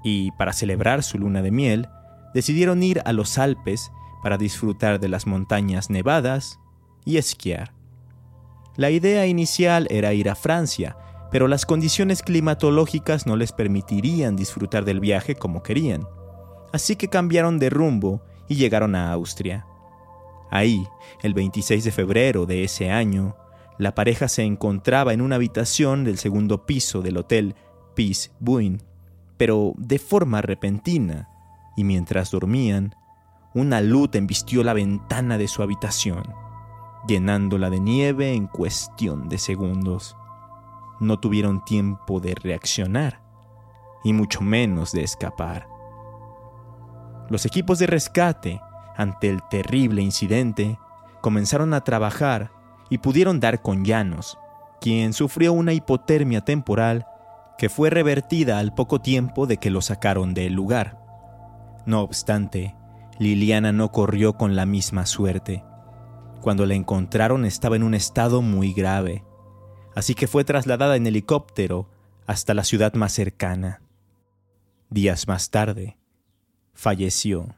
y, 0.03 0.33
para 0.33 0.53
celebrar 0.53 1.03
su 1.03 1.19
luna 1.19 1.41
de 1.41 1.51
miel, 1.51 1.89
decidieron 2.35 2.83
ir 2.83 3.01
a 3.07 3.15
los 3.15 3.39
Alpes 3.39 3.91
para 4.23 4.37
disfrutar 4.37 5.01
de 5.01 5.09
las 5.09 5.27
montañas 5.27 5.89
nevadas 5.89 6.59
y 7.07 7.17
esquiar. 7.17 7.73
La 8.77 8.91
idea 8.91 9.27
inicial 9.27 9.87
era 9.89 10.13
ir 10.13 10.29
a 10.29 10.35
Francia, 10.35 10.95
pero 11.35 11.49
las 11.49 11.67
condiciones 11.67 12.23
climatológicas 12.23 13.27
no 13.27 13.35
les 13.35 13.51
permitirían 13.51 14.37
disfrutar 14.37 14.85
del 14.85 15.01
viaje 15.01 15.35
como 15.35 15.65
querían. 15.65 16.07
Así 16.73 16.95
que 16.95 17.09
cambiaron 17.09 17.59
de 17.59 17.71
rumbo 17.71 18.23
y 18.47 18.55
llegaron 18.55 18.95
a 18.95 19.11
Austria. 19.11 19.67
Ahí, 20.53 20.87
el 21.25 21.35
26 21.35 21.83
de 21.83 21.91
febrero 21.91 22.47
de 22.47 22.63
ese 22.63 22.93
año, 22.93 23.35
la 23.79 23.97
pareja 23.97 24.29
se 24.29 24.45
encontraba 24.45 25.13
en 25.13 25.21
una 25.21 25.35
habitación 25.35 26.05
del 26.05 26.19
segundo 26.19 26.67
piso 26.67 27.03
del 27.03 27.17
hotel 27.17 27.57
Peace 27.97 28.31
Buin, 28.39 28.81
pero 29.37 29.73
de 29.77 29.99
forma 29.99 30.41
repentina, 30.41 31.31
y 31.77 31.83
mientras 31.83 32.31
dormían, 32.31 32.95
una 33.55 33.81
luz 33.81 34.11
embistió 34.13 34.63
la 34.63 34.73
ventana 34.73 35.37
de 35.37 35.49
su 35.49 35.65
habitación, 35.65 36.23
llenándola 37.09 37.71
de 37.71 37.81
nieve 37.81 38.35
en 38.35 38.47
cuestión 38.47 39.29
de 39.29 39.39
segundos. 39.39 40.17
No 41.01 41.19
tuvieron 41.19 41.65
tiempo 41.65 42.21
de 42.21 42.35
reaccionar, 42.35 43.21
y 44.03 44.13
mucho 44.13 44.41
menos 44.41 44.93
de 44.93 45.03
escapar. 45.03 45.67
Los 47.31 47.47
equipos 47.47 47.79
de 47.79 47.87
rescate, 47.87 48.61
ante 48.97 49.29
el 49.29 49.43
terrible 49.49 50.03
incidente, 50.03 50.79
comenzaron 51.21 51.73
a 51.75 51.83
trabajar 51.83 52.53
y 52.91 52.99
pudieron 52.99 53.41
dar 53.41 53.63
con 53.63 53.85
Llanos, 53.85 54.39
quien 54.81 55.13
sufrió 55.15 55.53
una 55.53 55.73
hipotermia 55.73 56.43
temporal 56.43 57.07
que 57.57 57.69
fue 57.69 57.89
revertida 57.89 58.59
al 58.59 58.75
poco 58.75 59.01
tiempo 59.01 59.47
de 59.47 59.57
que 59.57 59.71
lo 59.71 59.81
sacaron 59.81 60.35
del 60.35 60.53
lugar. 60.53 60.99
No 61.87 62.03
obstante, 62.03 62.77
Liliana 63.19 63.73
no 63.73 63.93
corrió 63.93 64.35
con 64.35 64.57
la 64.57 64.67
misma 64.67 65.07
suerte. 65.07 65.65
Cuando 66.41 66.67
la 66.67 66.75
encontraron 66.75 67.45
estaba 67.45 67.77
en 67.77 67.85
un 67.85 67.95
estado 67.95 68.43
muy 68.43 68.73
grave, 68.73 69.25
así 69.95 70.15
que 70.15 70.27
fue 70.27 70.45
trasladada 70.45 70.97
en 70.97 71.07
helicóptero 71.07 71.89
hasta 72.27 72.55
la 72.55 72.65
ciudad 72.65 72.95
más 72.95 73.13
cercana. 73.13 73.81
Días 74.91 75.29
más 75.29 75.51
tarde, 75.51 75.97
falleció. 76.73 77.55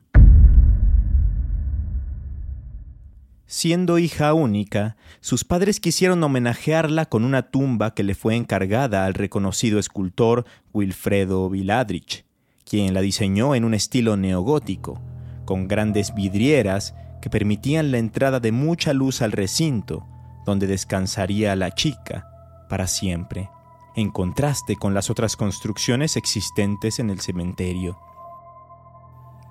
Siendo 3.48 3.98
hija 3.98 4.34
única, 4.34 4.96
sus 5.20 5.44
padres 5.44 5.78
quisieron 5.78 6.22
homenajearla 6.24 7.06
con 7.06 7.24
una 7.24 7.42
tumba 7.42 7.94
que 7.94 8.02
le 8.02 8.16
fue 8.16 8.34
encargada 8.34 9.04
al 9.06 9.14
reconocido 9.14 9.78
escultor 9.78 10.44
Wilfredo 10.72 11.48
Viladrich, 11.48 12.24
quien 12.64 12.92
la 12.92 13.02
diseñó 13.02 13.54
en 13.54 13.64
un 13.64 13.74
estilo 13.74 14.16
neogótico, 14.16 15.00
con 15.44 15.68
grandes 15.68 16.12
vidrieras 16.12 16.96
que 17.22 17.30
permitían 17.30 17.92
la 17.92 17.98
entrada 17.98 18.40
de 18.40 18.50
mucha 18.50 18.92
luz 18.92 19.22
al 19.22 19.30
recinto, 19.30 20.06
donde 20.46 20.66
descansaría 20.66 21.54
la 21.56 21.72
chica 21.72 22.26
para 22.70 22.86
siempre, 22.86 23.50
en 23.96 24.10
contraste 24.10 24.76
con 24.76 24.94
las 24.94 25.10
otras 25.10 25.36
construcciones 25.36 26.16
existentes 26.16 26.98
en 26.98 27.10
el 27.10 27.20
cementerio. 27.20 27.98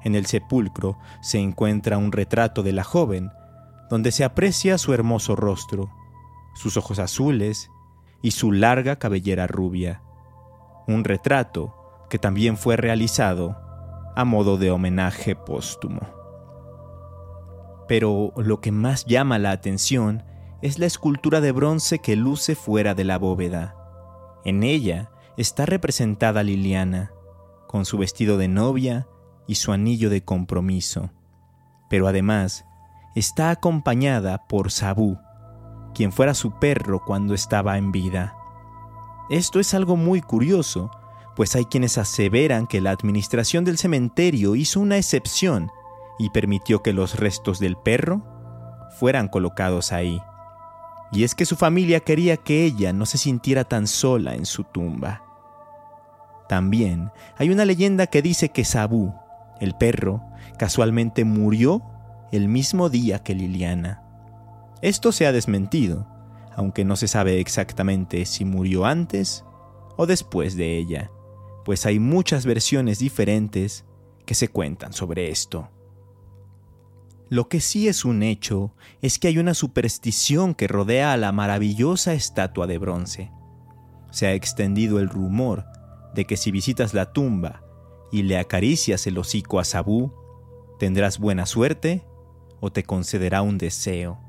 En 0.04 0.16
el 0.16 0.26
sepulcro 0.26 0.98
se 1.22 1.40
encuentra 1.40 1.98
un 1.98 2.12
retrato 2.12 2.64
de 2.64 2.72
la 2.72 2.84
joven, 2.84 3.32
donde 3.90 4.12
se 4.12 4.24
aprecia 4.24 4.78
su 4.78 4.94
hermoso 4.94 5.36
rostro, 5.36 5.92
sus 6.56 6.78
ojos 6.78 7.00
azules 7.00 7.70
y 8.22 8.32
su 8.32 8.52
larga 8.52 8.96
cabellera 8.98 9.48
rubia. 9.48 10.02
Un 10.88 11.04
retrato 11.04 11.76
que 12.10 12.20
también 12.20 12.58
fue 12.58 12.78
realizado 12.78 13.58
a 14.16 14.24
modo 14.24 14.58
de 14.58 14.72
homenaje 14.72 15.36
póstumo. 15.36 16.02
Pero 17.88 18.32
lo 18.38 18.62
que 18.62 18.72
más 18.72 19.06
llama 19.06 19.38
la 19.40 19.52
atención 19.52 20.24
es 20.66 20.80
la 20.80 20.88
escultura 20.88 21.42
de 21.42 21.52
bronce 21.52 22.00
que 22.00 22.16
luce 22.16 22.56
fuera 22.56 22.96
de 22.96 23.04
la 23.04 23.20
bóveda. 23.20 23.76
En 24.46 24.64
ella 24.64 25.12
está 25.38 25.68
representada 25.68 26.42
Liliana, 26.42 27.12
con 27.68 27.86
su 27.86 28.00
vestido 28.00 28.40
de 28.40 28.48
novia 28.48 29.08
y 29.46 29.56
su 29.56 29.74
anillo 29.74 30.10
de 30.10 30.24
compromiso. 30.24 31.12
Pero 31.88 32.08
además 32.08 32.66
está 33.14 33.52
acompañada 33.52 34.48
por 34.48 34.72
Sabú, 34.72 35.20
quien 35.94 36.12
fuera 36.12 36.34
su 36.34 36.58
perro 36.58 37.04
cuando 37.06 37.36
estaba 37.36 37.78
en 37.78 37.92
vida. 37.92 38.36
Esto 39.30 39.60
es 39.60 39.76
algo 39.76 39.96
muy 39.96 40.20
curioso, 40.20 40.90
pues 41.36 41.56
hay 41.56 41.66
quienes 41.66 42.00
aseveran 42.00 42.66
que 42.66 42.82
la 42.82 42.90
administración 42.90 43.66
del 43.66 43.78
cementerio 43.78 44.56
hizo 44.56 44.80
una 44.80 44.98
excepción 44.98 45.70
y 46.18 46.32
permitió 46.32 46.82
que 46.82 46.92
los 46.92 47.20
restos 47.20 47.60
del 47.60 47.78
perro 47.78 48.24
fueran 48.98 49.28
colocados 49.28 49.92
ahí. 49.92 50.20
Y 51.16 51.24
es 51.24 51.34
que 51.34 51.46
su 51.46 51.56
familia 51.56 52.02
quería 52.02 52.36
que 52.36 52.66
ella 52.66 52.92
no 52.92 53.06
se 53.06 53.18
sintiera 53.18 53.64
tan 53.64 53.88
sola 53.88 54.36
en 54.36 54.46
su 54.46 54.66
tumba. 54.66 55.24
También 56.50 57.10
hay 57.38 57.50
una 57.52 57.64
leyenda 57.64 58.08
que 58.08 58.22
dice 58.22 58.50
que 58.50 58.66
Sabú, 58.66 59.16
el 59.62 59.76
perro, 59.76 60.22
casualmente 60.60 61.24
murió 61.24 61.82
el 62.34 62.50
mismo 62.50 62.90
día 62.90 63.20
que 63.20 63.34
Liliana. 63.34 64.04
Esto 64.82 65.14
se 65.14 65.26
ha 65.26 65.32
desmentido, 65.32 66.06
aunque 66.54 66.84
no 66.84 66.98
se 66.98 67.08
sabe 67.08 67.40
exactamente 67.40 68.26
si 68.26 68.44
murió 68.44 68.84
antes 68.84 69.46
o 69.96 70.06
después 70.06 70.58
de 70.58 70.78
ella, 70.78 71.12
pues 71.64 71.86
hay 71.86 71.98
muchas 71.98 72.46
versiones 72.46 73.00
diferentes 73.00 73.86
que 74.26 74.36
se 74.36 74.50
cuentan 74.50 74.92
sobre 74.92 75.30
esto. 75.30 75.70
Lo 77.30 77.50
que 77.50 77.60
sí 77.60 77.88
es 77.88 78.06
un 78.06 78.22
hecho 78.22 78.76
es 79.02 79.18
que 79.18 79.28
hay 79.28 79.40
una 79.40 79.56
superstición 79.56 80.54
que 80.54 80.68
rodea 80.68 81.12
a 81.12 81.18
la 81.18 81.32
maravillosa 81.32 82.14
estatua 82.14 82.68
de 82.68 82.78
bronce. 82.78 83.32
Se 84.12 84.28
ha 84.28 84.34
extendido 84.34 85.00
el 85.00 85.10
rumor 85.10 85.66
de 86.14 86.26
que 86.26 86.38
si 86.38 86.52
visitas 86.52 86.94
la 86.94 87.12
tumba 87.12 87.64
y 88.12 88.24
le 88.24 88.38
acaricias 88.38 89.08
el 89.08 89.18
hocico 89.18 89.60
a 89.60 89.66
Sabú, 89.66 90.14
tendrás 90.78 91.20
buena 91.20 91.46
suerte 91.48 92.06
o 92.60 92.72
te 92.72 92.84
concederá 92.84 93.42
un 93.42 93.58
deseo. 93.58 94.20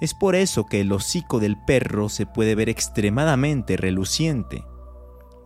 Es 0.00 0.14
por 0.14 0.34
eso 0.36 0.66
que 0.66 0.80
el 0.80 0.92
hocico 0.92 1.40
del 1.40 1.56
perro 1.64 2.08
se 2.08 2.26
puede 2.26 2.54
ver 2.54 2.68
extremadamente 2.68 3.76
reluciente 3.76 4.64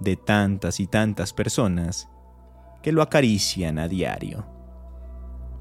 de 0.01 0.17
tantas 0.17 0.81
y 0.81 0.87
tantas 0.87 1.33
personas 1.33 2.09
que 2.83 2.93
lo 2.93 3.03
acarician 3.03 3.79
a 3.79 3.89
diario. 3.89 4.47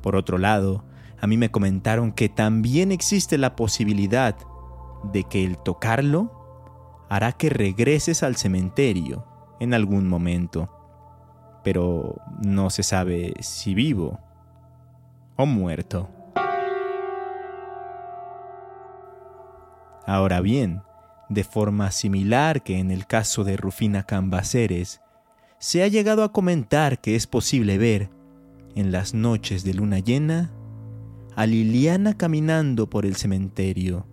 Por 0.02 0.16
otro 0.16 0.38
lado, 0.38 0.86
a 1.20 1.28
mí 1.28 1.38
me 1.38 1.50
comentaron 1.50 2.12
que 2.12 2.30
también 2.30 2.92
existe 2.92 3.38
la 3.38 3.56
posibilidad 3.56 4.36
de 5.12 5.24
que 5.24 5.44
el 5.44 5.58
tocarlo 5.58 6.32
hará 7.10 7.32
que 7.32 7.50
regreses 7.50 8.24
al 8.24 8.36
cementerio 8.36 9.26
en 9.60 9.74
algún 9.74 10.08
momento, 10.08 10.70
pero 11.64 12.16
no 12.44 12.70
se 12.70 12.84
sabe 12.84 13.34
si 13.40 13.74
vivo 13.74 14.20
o 15.36 15.46
muerto. 15.46 16.10
Ahora 20.06 20.40
bien, 20.42 20.84
de 21.30 21.44
forma 21.44 21.92
similar 21.92 22.64
que 22.64 22.80
en 22.80 22.92
el 22.92 23.08
caso 23.08 23.44
de 23.44 23.58
Rufina 23.58 24.04
Cambaceres, 24.04 25.02
se 25.60 25.84
ha 25.84 25.88
llegado 25.88 26.24
a 26.24 26.32
comentar 26.32 27.00
que 27.00 27.16
es 27.16 27.28
posible 27.28 27.78
ver, 27.78 28.10
en 28.76 28.92
las 28.92 29.14
noches 29.14 29.64
de 29.64 29.74
luna 29.74 30.00
llena, 30.00 30.52
a 31.38 31.46
Liliana 31.46 32.18
caminando 32.18 32.90
por 32.90 33.06
el 33.06 33.16
cementerio, 33.16 34.08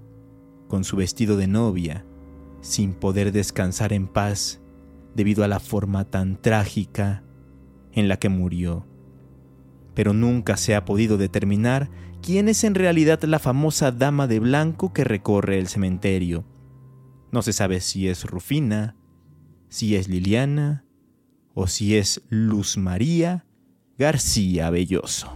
con 0.68 0.84
su 0.84 0.94
vestido 0.94 1.38
de 1.38 1.46
novia, 1.46 2.04
sin 2.60 2.92
poder 2.92 3.32
descansar 3.32 3.94
en 3.94 4.08
paz 4.08 4.60
debido 5.14 5.42
a 5.42 5.48
la 5.48 5.58
forma 5.58 6.04
tan 6.04 6.36
trágica 6.36 7.24
en 7.92 8.08
la 8.08 8.18
que 8.18 8.28
murió. 8.28 8.86
Pero 9.94 10.12
nunca 10.12 10.58
se 10.58 10.74
ha 10.74 10.84
podido 10.84 11.16
determinar 11.16 11.88
quién 12.20 12.46
es 12.50 12.62
en 12.62 12.74
realidad 12.74 13.22
la 13.22 13.38
famosa 13.38 13.90
dama 13.90 14.26
de 14.26 14.40
blanco 14.40 14.92
que 14.92 15.04
recorre 15.04 15.58
el 15.58 15.68
cementerio. 15.68 16.44
No 17.32 17.40
se 17.40 17.54
sabe 17.54 17.80
si 17.80 18.06
es 18.06 18.24
Rufina, 18.24 18.96
si 19.70 19.96
es 19.96 20.10
Liliana 20.10 20.84
o 21.54 21.68
si 21.68 21.96
es 21.96 22.20
Luz 22.28 22.76
María 22.76 23.46
García 23.96 24.68
Belloso. 24.68 25.32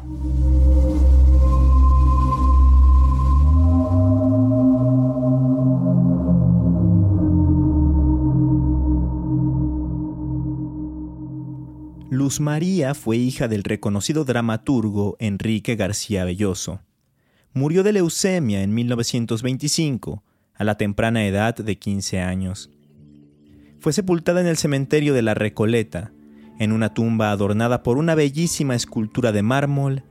Luz 12.29 12.41
María 12.41 12.93
fue 12.93 13.17
hija 13.17 13.49
del 13.49 13.65
reconocido 13.65 14.27
dramaturgo 14.27 15.17
Enrique 15.19 15.77
García 15.77 16.27
Belloso. 16.27 16.83
Murió 17.55 17.83
de 17.83 17.95
leucemia 17.95 18.63
en 18.63 18.75
1925, 18.75 20.23
a 20.53 20.65
la 20.65 20.77
temprana 20.77 21.27
edad 21.27 21.55
de 21.55 21.79
15 21.79 22.21
años. 22.21 22.71
Fue 23.79 23.95
sepultada 23.95 24.43
en 24.43 24.47
el 24.47 24.59
cementerio 24.59 25.15
de 25.15 25.23
la 25.23 25.33
Recoleta, 25.33 26.13
en 26.59 26.73
una 26.73 26.93
tumba 26.93 27.31
adornada 27.31 27.83
por 27.83 27.97
una 27.97 28.15
bellísima 28.15 28.75
escultura 28.75 29.33
de 29.33 29.43
mármol 29.43 30.05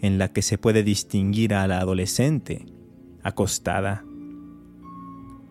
en 0.00 0.16
la 0.16 0.32
que 0.32 0.40
se 0.40 0.56
puede 0.56 0.82
distinguir 0.82 1.52
a 1.52 1.66
la 1.66 1.80
adolescente 1.80 2.64
acostada. 3.22 4.06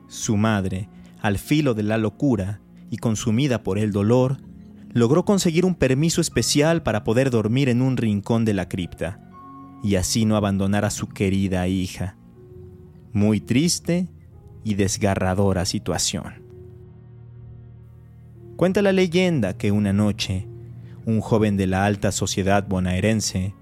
Su 0.07 0.35
madre, 0.35 0.89
al 1.21 1.37
filo 1.37 1.75
de 1.75 1.83
la 1.83 1.99
locura 1.99 2.59
y 2.89 2.97
consumida 2.97 3.61
por 3.61 3.77
el 3.77 3.91
dolor, 3.91 4.46
logró 4.93 5.25
conseguir 5.25 5.65
un 5.65 5.75
permiso 5.75 6.21
especial 6.21 6.83
para 6.83 7.03
poder 7.03 7.29
dormir 7.29 7.69
en 7.69 7.81
un 7.81 7.97
rincón 7.97 8.45
de 8.45 8.53
la 8.53 8.67
cripta 8.69 9.19
y 9.83 9.95
así 9.95 10.25
no 10.25 10.35
abandonar 10.35 10.85
a 10.85 10.89
su 10.89 11.07
querida 11.07 11.67
hija. 11.67 12.17
Muy 13.13 13.39
triste 13.39 14.07
y 14.63 14.75
desgarradora 14.75 15.65
situación. 15.65 16.43
Cuenta 18.55 18.81
la 18.81 18.91
leyenda 18.91 19.55
que 19.55 19.71
una 19.71 19.93
noche, 19.93 20.47
un 21.05 21.21
joven 21.21 21.57
de 21.57 21.67
la 21.67 21.85
alta 21.85 22.11
sociedad 22.11 22.67
bonaerense 22.67 23.53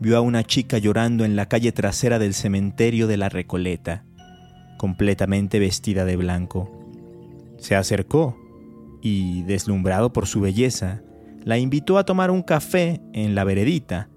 vio 0.00 0.18
a 0.18 0.20
una 0.20 0.44
chica 0.44 0.78
llorando 0.78 1.24
en 1.24 1.34
la 1.34 1.48
calle 1.48 1.72
trasera 1.72 2.18
del 2.18 2.34
cementerio 2.34 3.06
de 3.06 3.16
la 3.16 3.30
Recoleta, 3.30 4.04
completamente 4.76 5.58
vestida 5.58 6.04
de 6.04 6.16
blanco. 6.16 6.70
Se 7.58 7.74
acercó 7.74 8.36
y, 9.04 9.42
deslumbrado 9.42 10.14
por 10.14 10.26
su 10.26 10.40
belleza, 10.40 11.02
la 11.44 11.58
invitó 11.58 11.98
a 11.98 12.04
tomar 12.04 12.30
un 12.30 12.42
café 12.42 13.02
en 13.12 13.34
la 13.34 13.44
veredita, 13.44 14.08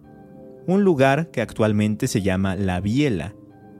un 0.65 0.83
lugar 0.83 1.29
que 1.29 1.41
actualmente 1.41 2.07
se 2.07 2.21
llama 2.21 2.55
La 2.55 2.79
Biela 2.79 3.35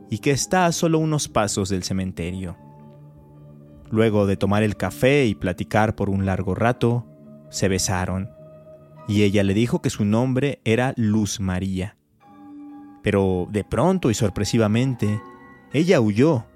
y 0.10 0.20
que 0.20 0.32
está 0.32 0.66
a 0.66 0.74
solo 0.74 1.00
unos 1.00 1.30
pasos 1.30 1.70
del 1.70 1.84
cementerio. 1.84 2.58
Luego 3.90 4.28
de 4.28 4.36
tomar 4.36 4.64
el 4.64 4.76
café 4.76 5.26
y 5.26 5.34
platicar 5.34 5.96
por 5.96 6.10
un 6.10 6.26
largo 6.26 6.56
rato, 6.56 7.08
se 7.50 7.70
besaron, 7.70 8.30
y 9.08 9.24
ella 9.24 9.46
le 9.46 9.54
dijo 9.54 9.82
que 9.82 9.90
su 9.90 10.04
nombre 10.04 10.60
era 10.66 10.94
Luz 10.98 11.40
María. 11.40 11.96
Pero 13.02 13.48
de 13.50 13.64
pronto 13.64 14.12
y 14.12 14.14
sorpresivamente, 14.14 15.22
ella 15.72 16.02
huyó, 16.02 16.48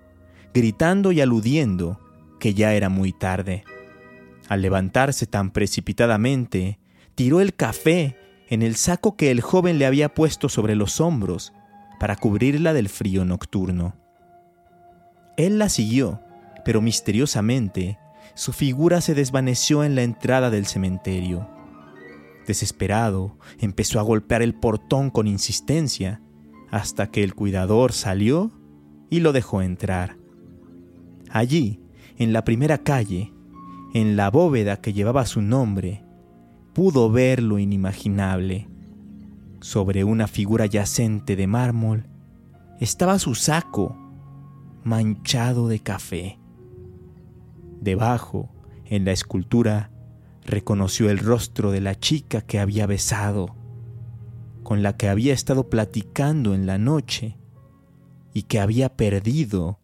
gritando 0.54 1.14
y 1.14 1.22
aludiendo 1.22 2.02
que 2.38 2.54
ya 2.54 2.74
era 2.74 2.90
muy 2.90 3.14
tarde. 3.14 3.64
Al 4.52 4.62
levantarse 4.62 5.28
tan 5.28 5.52
precipitadamente, 5.52 6.78
tiró 7.16 7.40
el 7.40 7.56
café 7.56 8.18
en 8.50 8.64
el 8.64 8.76
saco 8.76 9.16
que 9.16 9.32
el 9.32 9.40
joven 9.40 9.80
le 9.80 9.86
había 9.86 10.14
puesto 10.14 10.50
sobre 10.50 10.76
los 10.76 11.00
hombros 11.00 11.54
para 12.02 12.18
cubrirla 12.18 12.74
del 12.74 12.90
frío 12.90 13.24
nocturno. 13.24 13.96
Él 15.38 15.58
la 15.58 15.70
siguió, 15.70 16.20
pero 16.66 16.82
misteriosamente 16.82 17.98
su 18.34 18.52
figura 18.52 19.00
se 19.00 19.14
desvaneció 19.14 19.86
en 19.86 19.96
la 19.96 20.04
entrada 20.04 20.50
del 20.50 20.66
cementerio. 20.66 21.50
Desesperado, 22.46 23.38
empezó 23.58 24.02
a 24.02 24.04
golpear 24.04 24.42
el 24.42 24.54
portón 24.54 25.12
con 25.12 25.28
insistencia, 25.28 26.22
hasta 26.72 27.10
que 27.10 27.24
el 27.24 27.36
cuidador 27.36 27.94
salió 27.94 28.52
y 29.10 29.22
lo 29.22 29.32
dejó 29.32 29.62
entrar. 29.62 30.18
Allí, 31.30 31.80
en 32.18 32.34
la 32.34 32.44
primera 32.44 32.80
calle, 32.80 33.32
en 33.94 34.16
la 34.16 34.30
bóveda 34.30 34.78
que 34.78 34.94
llevaba 34.94 35.26
su 35.26 35.42
nombre, 35.42 36.04
pudo 36.74 37.12
ver 37.12 37.44
lo 37.44 37.60
inimaginable. 37.60 38.70
Sobre 39.60 40.04
una 40.04 40.28
figura 40.28 40.66
yacente 40.66 41.36
de 41.36 41.48
mármol 41.48 42.08
estaba 42.80 43.20
su 43.20 43.36
saco, 43.36 43.96
manchado 44.84 45.68
de 45.68 45.80
café. 45.80 46.40
Debajo, 47.80 48.50
en 48.86 49.06
la 49.06 49.12
escultura, 49.12 49.92
reconoció 50.44 51.10
el 51.10 51.20
rostro 51.20 51.72
de 51.72 51.82
la 51.82 52.00
chica 52.00 52.42
que 52.42 52.60
había 52.60 52.88
besado, 52.88 53.56
con 54.64 54.82
la 54.84 54.98
que 54.98 55.10
había 55.10 55.34
estado 55.34 55.70
platicando 55.70 56.54
en 56.54 56.66
la 56.66 56.78
noche 56.78 57.38
y 58.34 58.44
que 58.44 58.60
había 58.60 58.96
perdido 58.96 59.80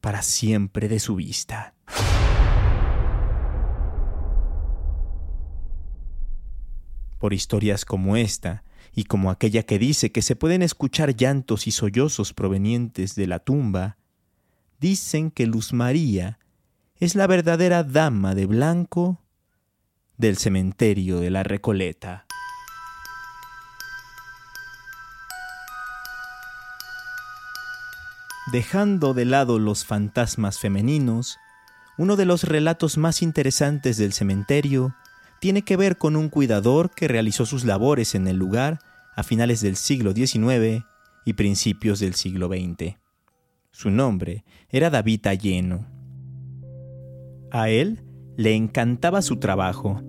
para 0.00 0.22
siempre 0.22 0.88
de 0.88 1.00
su 1.00 1.16
vista. 1.16 1.74
Por 7.20 7.34
historias 7.34 7.84
como 7.84 8.16
esta 8.16 8.64
y 8.92 9.04
como 9.04 9.30
aquella 9.30 9.62
que 9.62 9.78
dice 9.78 10.10
que 10.10 10.22
se 10.22 10.34
pueden 10.34 10.62
escuchar 10.62 11.14
llantos 11.14 11.68
y 11.68 11.70
sollozos 11.70 12.32
provenientes 12.32 13.14
de 13.14 13.26
la 13.28 13.38
tumba, 13.38 13.98
dicen 14.80 15.30
que 15.30 15.46
Luz 15.46 15.72
María 15.72 16.38
es 16.96 17.14
la 17.14 17.26
verdadera 17.26 17.84
dama 17.84 18.34
de 18.34 18.46
blanco 18.46 19.20
del 20.16 20.38
cementerio 20.38 21.20
de 21.20 21.30
la 21.30 21.42
Recoleta. 21.42 22.26
Dejando 28.50 29.12
de 29.14 29.26
lado 29.26 29.58
los 29.58 29.84
fantasmas 29.84 30.58
femeninos, 30.58 31.38
uno 31.98 32.16
de 32.16 32.24
los 32.24 32.44
relatos 32.44 32.96
más 32.96 33.20
interesantes 33.20 33.98
del 33.98 34.14
cementerio 34.14 34.94
tiene 35.40 35.62
que 35.62 35.76
ver 35.76 35.96
con 35.96 36.16
un 36.16 36.28
cuidador 36.28 36.90
que 36.90 37.08
realizó 37.08 37.46
sus 37.46 37.64
labores 37.64 38.14
en 38.14 38.28
el 38.28 38.36
lugar 38.36 38.78
a 39.16 39.22
finales 39.22 39.62
del 39.62 39.74
siglo 39.76 40.12
XIX 40.12 40.84
y 41.24 41.32
principios 41.32 41.98
del 41.98 42.14
siglo 42.14 42.48
XX. 42.48 42.96
Su 43.72 43.90
nombre 43.90 44.44
era 44.68 44.90
David 44.90 45.26
Alleno. 45.26 45.86
A 47.50 47.70
él 47.70 48.02
le 48.36 48.54
encantaba 48.54 49.22
su 49.22 49.36
trabajo. 49.36 50.02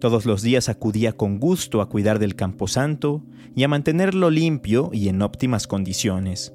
Todos 0.00 0.26
los 0.26 0.42
días 0.42 0.68
acudía 0.68 1.12
con 1.12 1.38
gusto 1.38 1.80
a 1.80 1.88
cuidar 1.88 2.20
del 2.20 2.36
camposanto 2.36 3.24
y 3.54 3.64
a 3.64 3.68
mantenerlo 3.68 4.30
limpio 4.30 4.90
y 4.92 5.08
en 5.08 5.22
óptimas 5.22 5.66
condiciones. 5.66 6.54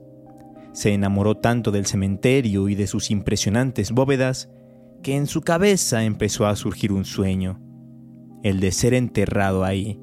Se 0.72 0.94
enamoró 0.94 1.36
tanto 1.36 1.72
del 1.72 1.86
cementerio 1.86 2.70
y 2.70 2.76
de 2.76 2.88
sus 2.88 3.12
impresionantes 3.12 3.92
bóvedas 3.92 4.50
que 5.04 5.16
en 5.16 5.28
su 5.28 5.42
cabeza 5.42 6.04
empezó 6.04 6.46
a 6.46 6.56
surgir 6.56 6.92
un 6.92 7.04
sueño 7.04 7.67
el 8.44 8.60
de 8.60 8.72
ser 8.72 8.94
enterrado 8.94 9.64
ahí. 9.64 10.00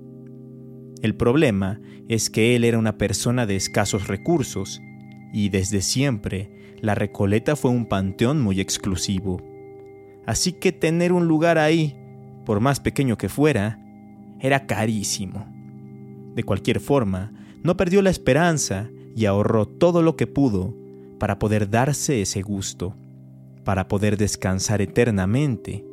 El 1.03 1.15
problema 1.15 1.81
es 2.09 2.31
que 2.31 2.57
él 2.57 2.65
era 2.65 2.79
una 2.79 2.97
persona 2.99 3.47
de 3.47 3.57
escasos 3.57 4.09
recursos 4.09 4.81
y 5.33 5.49
desde 5.49 5.83
siempre 5.83 6.77
la 6.81 6.95
Recoleta 6.95 7.57
fue 7.57 7.71
un 7.71 7.87
panteón 7.87 8.41
muy 8.41 8.61
exclusivo. 8.61 9.43
Así 10.27 10.53
que 10.53 10.73
tener 10.73 11.13
un 11.13 11.27
lugar 11.27 11.59
ahí, 11.59 11.97
por 12.47 12.61
más 12.61 12.81
pequeño 12.81 13.19
que 13.19 13.29
fuera, 13.29 13.81
era 14.41 14.67
carísimo. 14.67 15.47
De 16.35 16.43
cualquier 16.43 16.81
forma, 16.81 17.33
no 17.63 17.77
perdió 17.77 18.03
la 18.03 18.11
esperanza 18.11 18.91
y 19.17 19.27
ahorró 19.27 19.67
todo 19.67 20.03
lo 20.03 20.17
que 20.17 20.27
pudo 20.27 20.75
para 21.19 21.39
poder 21.39 21.71
darse 21.71 22.21
ese 22.21 22.43
gusto, 22.43 22.95
para 23.65 23.89
poder 23.89 24.17
descansar 24.17 24.83
eternamente 24.83 25.85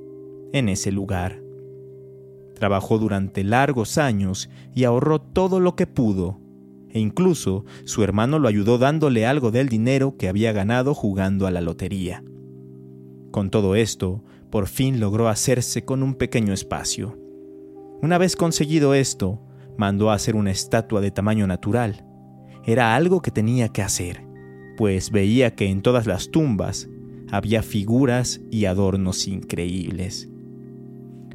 en 0.52 0.70
ese 0.70 0.92
lugar. 0.92 1.42
Trabajó 2.62 3.00
durante 3.00 3.44
largos 3.44 3.98
años 3.98 4.48
y 4.76 4.84
ahorró 4.84 5.20
todo 5.20 5.60
lo 5.60 5.76
que 5.76 5.88
pudo, 5.88 6.40
e 6.92 7.00
incluso 7.00 7.66
su 7.86 8.04
hermano 8.04 8.38
lo 8.38 8.48
ayudó 8.48 8.78
dándole 8.78 9.26
algo 9.26 9.50
del 9.50 9.68
dinero 9.68 10.16
que 10.16 10.30
había 10.30 10.52
ganado 10.52 10.94
jugando 10.94 11.48
a 11.48 11.52
la 11.52 11.60
lotería. 11.60 12.24
Con 13.32 13.50
todo 13.50 13.74
esto, 13.74 14.24
por 14.52 14.68
fin 14.68 15.00
logró 15.00 15.28
hacerse 15.28 15.86
con 15.86 16.04
un 16.04 16.14
pequeño 16.14 16.54
espacio. 16.54 17.18
Una 18.04 18.20
vez 18.20 18.36
conseguido 18.36 18.94
esto, 18.94 19.42
mandó 19.76 20.12
a 20.12 20.14
hacer 20.14 20.36
una 20.36 20.52
estatua 20.52 21.02
de 21.02 21.10
tamaño 21.10 21.48
natural. 21.48 22.06
Era 22.64 22.96
algo 22.96 23.24
que 23.24 23.32
tenía 23.32 23.70
que 23.70 23.82
hacer, 23.82 24.24
pues 24.78 25.10
veía 25.10 25.56
que 25.56 25.66
en 25.66 25.82
todas 25.82 26.06
las 26.06 26.30
tumbas 26.30 26.88
había 27.32 27.64
figuras 27.64 28.40
y 28.52 28.66
adornos 28.66 29.28
increíbles. 29.28 30.31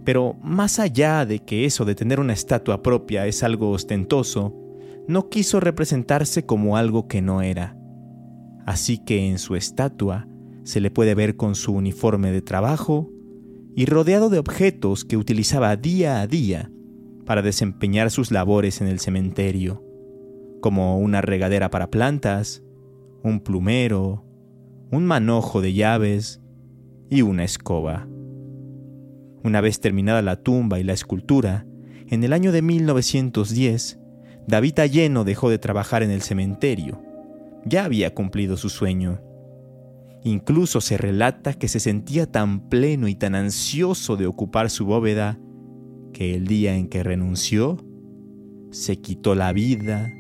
Pero 0.07 0.37
más 0.41 0.79
allá 0.79 1.27
de 1.27 1.41
que 1.41 1.65
eso 1.65 1.85
de 1.85 1.97
tener 1.97 2.21
una 2.21 2.33
estatua 2.33 2.81
propia 2.81 3.27
es 3.27 3.43
algo 3.43 3.71
ostentoso, 3.71 4.55
no 5.09 5.29
quiso 5.29 5.59
representarse 5.59 6.47
como 6.47 6.77
algo 6.77 7.09
que 7.09 7.21
no 7.21 7.43
era. 7.43 7.77
Así 8.65 8.99
que 8.99 9.29
en 9.29 9.41
su 9.41 9.57
estatua 9.57 10.29
se 10.63 10.81
le 10.81 10.93
puede 10.93 11.17
ver 11.17 11.35
con 11.35 11.57
su 11.57 11.73
uniforme 11.73 12.31
de 12.31 12.41
trabajo 12.41 13.11
y 13.75 13.87
rodeado 13.87 14.31
de 14.31 14.39
objetos 14.39 15.05
que 15.05 15.17
utilizaba 15.17 15.75
día 15.75 16.21
a 16.21 16.29
día 16.29 16.71
para 17.25 17.43
desempeñar 17.43 18.13
sus 18.13 18.31
labores 18.31 18.81
en 18.81 18.87
el 18.87 19.01
cementerio, 19.01 19.83
como 20.61 21.01
una 21.01 21.21
regadera 21.21 21.69
para 21.69 21.91
plantas, 21.91 22.63
un 23.25 23.41
plumero, 23.41 24.25
un 24.93 25.05
manojo 25.05 25.61
de 25.61 25.73
llaves 25.73 26.41
y 27.11 27.23
una 27.23 27.43
escoba. 27.43 28.07
Una 29.47 29.61
vez 29.61 29.79
terminada 29.79 30.23
la 30.23 30.43
tumba 30.43 30.81
y 30.81 30.83
la 30.83 30.93
escultura, 30.93 31.65
en 32.09 32.25
el 32.25 32.33
año 32.33 32.51
de 32.51 32.63
1910, 32.63 34.01
David 34.49 34.81
Alleno 34.81 35.23
dejó 35.23 35.51
de 35.51 35.61
trabajar 35.61 36.03
en 36.03 36.11
el 36.11 36.21
cementerio. 36.21 37.01
Ya 37.65 37.85
había 37.85 38.13
cumplido 38.13 38.57
su 38.57 38.71
sueño. 38.71 39.21
Incluso 40.25 40.81
se 40.81 40.99
relata 40.99 41.55
que 41.55 41.69
se 41.69 41.79
sentía 41.79 42.27
tan 42.27 42.69
pleno 42.69 43.07
y 43.07 43.15
tan 43.15 43.37
ansioso 43.37 44.17
de 44.17 44.27
ocupar 44.27 44.69
su 44.69 44.85
bóveda 44.85 45.39
que 46.13 46.35
el 46.35 46.49
día 46.49 46.75
en 46.75 46.89
que 46.89 47.05
renunció, 47.05 47.77
se 48.73 48.97
quitó 48.97 49.37
la 49.37 49.53
vida 49.53 50.13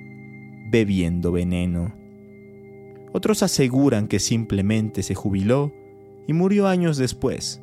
bebiendo 0.71 1.33
veneno. 1.33 1.93
Otros 3.13 3.43
aseguran 3.43 4.07
que 4.07 4.21
simplemente 4.21 5.03
se 5.03 5.17
jubiló 5.17 5.73
y 6.29 6.33
murió 6.33 6.69
años 6.69 6.97
después 6.97 7.61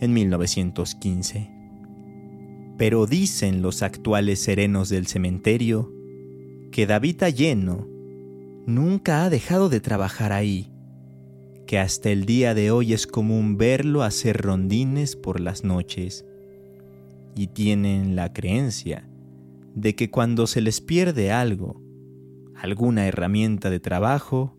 en 0.00 0.12
1915. 0.12 1.50
Pero 2.78 3.06
dicen 3.06 3.62
los 3.62 3.82
actuales 3.82 4.40
serenos 4.40 4.88
del 4.88 5.06
cementerio 5.06 5.92
que 6.70 6.86
David 6.86 7.22
Alleno 7.22 7.86
nunca 8.66 9.24
ha 9.24 9.30
dejado 9.30 9.68
de 9.68 9.80
trabajar 9.80 10.32
ahí, 10.32 10.72
que 11.66 11.78
hasta 11.78 12.10
el 12.10 12.24
día 12.26 12.54
de 12.54 12.70
hoy 12.70 12.92
es 12.92 13.06
común 13.06 13.56
verlo 13.56 14.02
hacer 14.02 14.40
rondines 14.42 15.16
por 15.16 15.40
las 15.40 15.64
noches, 15.64 16.24
y 17.34 17.48
tienen 17.48 18.16
la 18.16 18.32
creencia 18.32 19.08
de 19.74 19.94
que 19.94 20.10
cuando 20.10 20.46
se 20.46 20.60
les 20.60 20.80
pierde 20.80 21.32
algo, 21.32 21.80
alguna 22.54 23.06
herramienta 23.06 23.70
de 23.70 23.80
trabajo, 23.80 24.56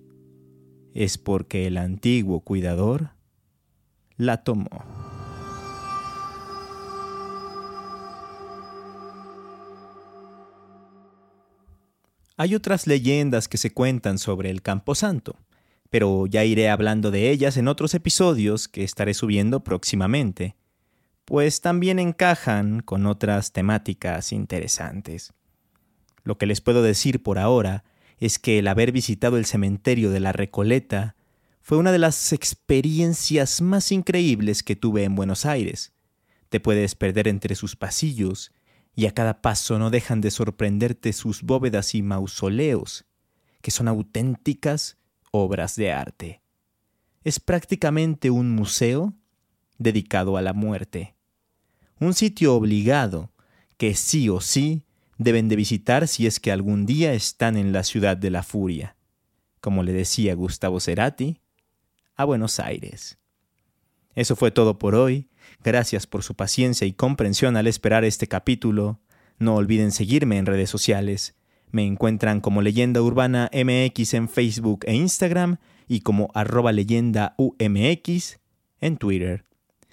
es 0.94 1.18
porque 1.18 1.68
el 1.68 1.78
antiguo 1.78 2.42
cuidador 2.42 3.12
la 4.18 4.44
tomó. 4.44 4.93
Hay 12.36 12.56
otras 12.56 12.88
leyendas 12.88 13.48
que 13.48 13.60
se 13.60 13.72
cuentan 13.72 14.18
sobre 14.18 14.50
el 14.50 14.64
Camposanto, 14.64 15.38
pero 15.92 16.26
ya 16.26 16.44
iré 16.44 16.70
hablando 16.70 17.12
de 17.12 17.30
ellas 17.30 17.58
en 17.58 17.68
otros 17.68 17.94
episodios 17.94 18.68
que 18.68 18.84
estaré 18.84 19.14
subiendo 19.14 19.64
próximamente, 19.64 20.56
pues 21.26 21.62
también 21.62 22.00
encajan 22.00 22.80
con 22.80 23.06
otras 23.06 23.52
temáticas 23.52 24.32
interesantes. 24.32 25.34
Lo 26.24 26.40
que 26.40 26.48
les 26.48 26.60
puedo 26.60 26.82
decir 26.82 27.22
por 27.22 27.38
ahora 27.38 27.84
es 28.18 28.40
que 28.40 28.60
el 28.60 28.68
haber 28.68 28.92
visitado 28.92 29.38
el 29.38 29.46
cementerio 29.46 30.10
de 30.10 30.20
la 30.20 30.32
Recoleta 30.32 31.16
fue 31.62 31.78
una 31.78 31.92
de 31.92 32.00
las 32.00 32.34
experiencias 32.34 33.62
más 33.62 33.92
increíbles 33.92 34.64
que 34.64 34.76
tuve 34.76 35.04
en 35.04 35.16
Buenos 35.16 35.46
Aires. 35.46 35.94
Te 36.50 36.60
puedes 36.60 36.96
perder 36.96 37.28
entre 37.28 37.54
sus 37.56 37.76
pasillos 37.76 38.53
y 38.96 39.06
a 39.06 39.12
cada 39.12 39.42
paso 39.42 39.80
no 39.80 39.90
dejan 39.90 40.22
de 40.22 40.32
sorprenderte 40.32 41.14
sus 41.14 41.42
bóvedas 41.42 41.96
y 41.96 42.02
mausoleos, 42.02 43.06
que 43.62 43.72
son 43.72 43.88
auténticas 43.88 44.98
obras 45.32 45.76
de 45.76 45.92
arte. 45.92 46.42
Es 47.24 47.40
prácticamente 47.40 48.30
un 48.30 48.52
museo 48.52 49.14
dedicado 49.78 50.38
a 50.38 50.42
la 50.42 50.54
muerte. 50.54 51.16
Un 52.00 52.14
sitio 52.14 52.54
obligado 52.56 53.32
que 53.78 53.96
sí 53.96 54.30
o 54.30 54.42
sí 54.42 54.84
deben 55.18 55.48
de 55.48 55.56
visitar 55.56 56.08
si 56.08 56.28
es 56.28 56.40
que 56.40 56.52
algún 56.52 56.86
día 56.86 57.14
están 57.14 57.58
en 57.58 57.72
la 57.72 57.84
ciudad 57.84 58.18
de 58.18 58.30
la 58.30 58.44
furia, 58.44 58.96
como 59.62 59.84
le 59.84 59.94
decía 59.94 60.36
Gustavo 60.36 60.80
Cerati, 60.80 61.40
a 62.16 62.26
Buenos 62.26 62.60
Aires. 62.60 63.18
Eso 64.16 64.36
fue 64.36 64.52
todo 64.52 64.78
por 64.78 64.96
hoy. 64.96 65.30
Gracias 65.64 66.08
por 66.08 66.24
su 66.24 66.36
paciencia 66.36 66.86
y 66.86 66.92
comprensión 66.92 67.56
al 67.56 67.68
esperar 67.68 68.04
este 68.04 68.28
capítulo. 68.28 69.00
No 69.40 69.56
olviden 69.56 69.94
seguirme 69.94 70.38
en 70.38 70.46
redes 70.46 70.70
sociales. 70.70 71.36
Me 71.72 71.86
encuentran 71.86 72.42
como 72.42 72.62
Leyenda 72.62 73.02
Urbana 73.02 73.50
MX 73.54 74.14
en 74.14 74.28
Facebook 74.28 74.84
e 74.86 74.94
Instagram 74.94 75.58
y 75.88 76.02
como 76.02 76.30
arroba 76.34 76.74
leyenda 76.74 77.36
en 78.82 78.98
Twitter. 78.98 79.46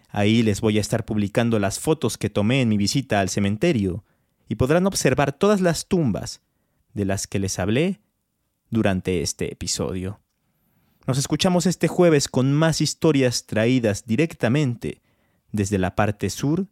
Ahí 0.08 0.42
les 0.42 0.60
voy 0.60 0.78
a 0.78 0.80
estar 0.80 1.04
publicando 1.04 1.60
las 1.60 1.78
fotos 1.78 2.18
que 2.18 2.30
tomé 2.30 2.62
en 2.62 2.68
mi 2.68 2.76
visita 2.76 3.20
al 3.20 3.28
cementerio 3.28 4.04
y 4.48 4.56
podrán 4.56 4.86
observar 4.88 5.32
todas 5.32 5.60
las 5.60 5.86
tumbas 5.86 6.42
de 6.94 7.04
las 7.04 7.28
que 7.28 7.38
les 7.38 7.60
hablé 7.60 8.00
durante 8.70 9.22
este 9.22 9.52
episodio. 9.52 10.20
Nos 11.06 11.16
escuchamos 11.16 11.66
este 11.66 11.86
jueves 11.86 12.26
con 12.26 12.52
más 12.52 12.80
historias 12.80 13.46
traídas 13.46 14.04
directamente 14.04 15.00
desde 15.52 15.78
la 15.78 15.94
parte 15.94 16.30
sur 16.30 16.66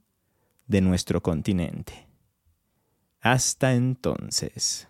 de 0.67 0.81
nuestro 0.81 1.23
continente. 1.23 2.09
Hasta 3.21 3.75
entonces. 3.75 4.89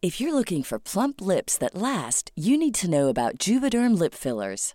If 0.00 0.20
you're 0.20 0.32
looking 0.32 0.62
for 0.62 0.78
plump 0.78 1.20
lips 1.20 1.58
that 1.58 1.74
last, 1.74 2.30
you 2.36 2.56
need 2.56 2.74
to 2.76 2.88
know 2.88 3.08
about 3.08 3.36
Juvederm 3.36 3.98
lip 3.98 4.14
fillers. 4.14 4.74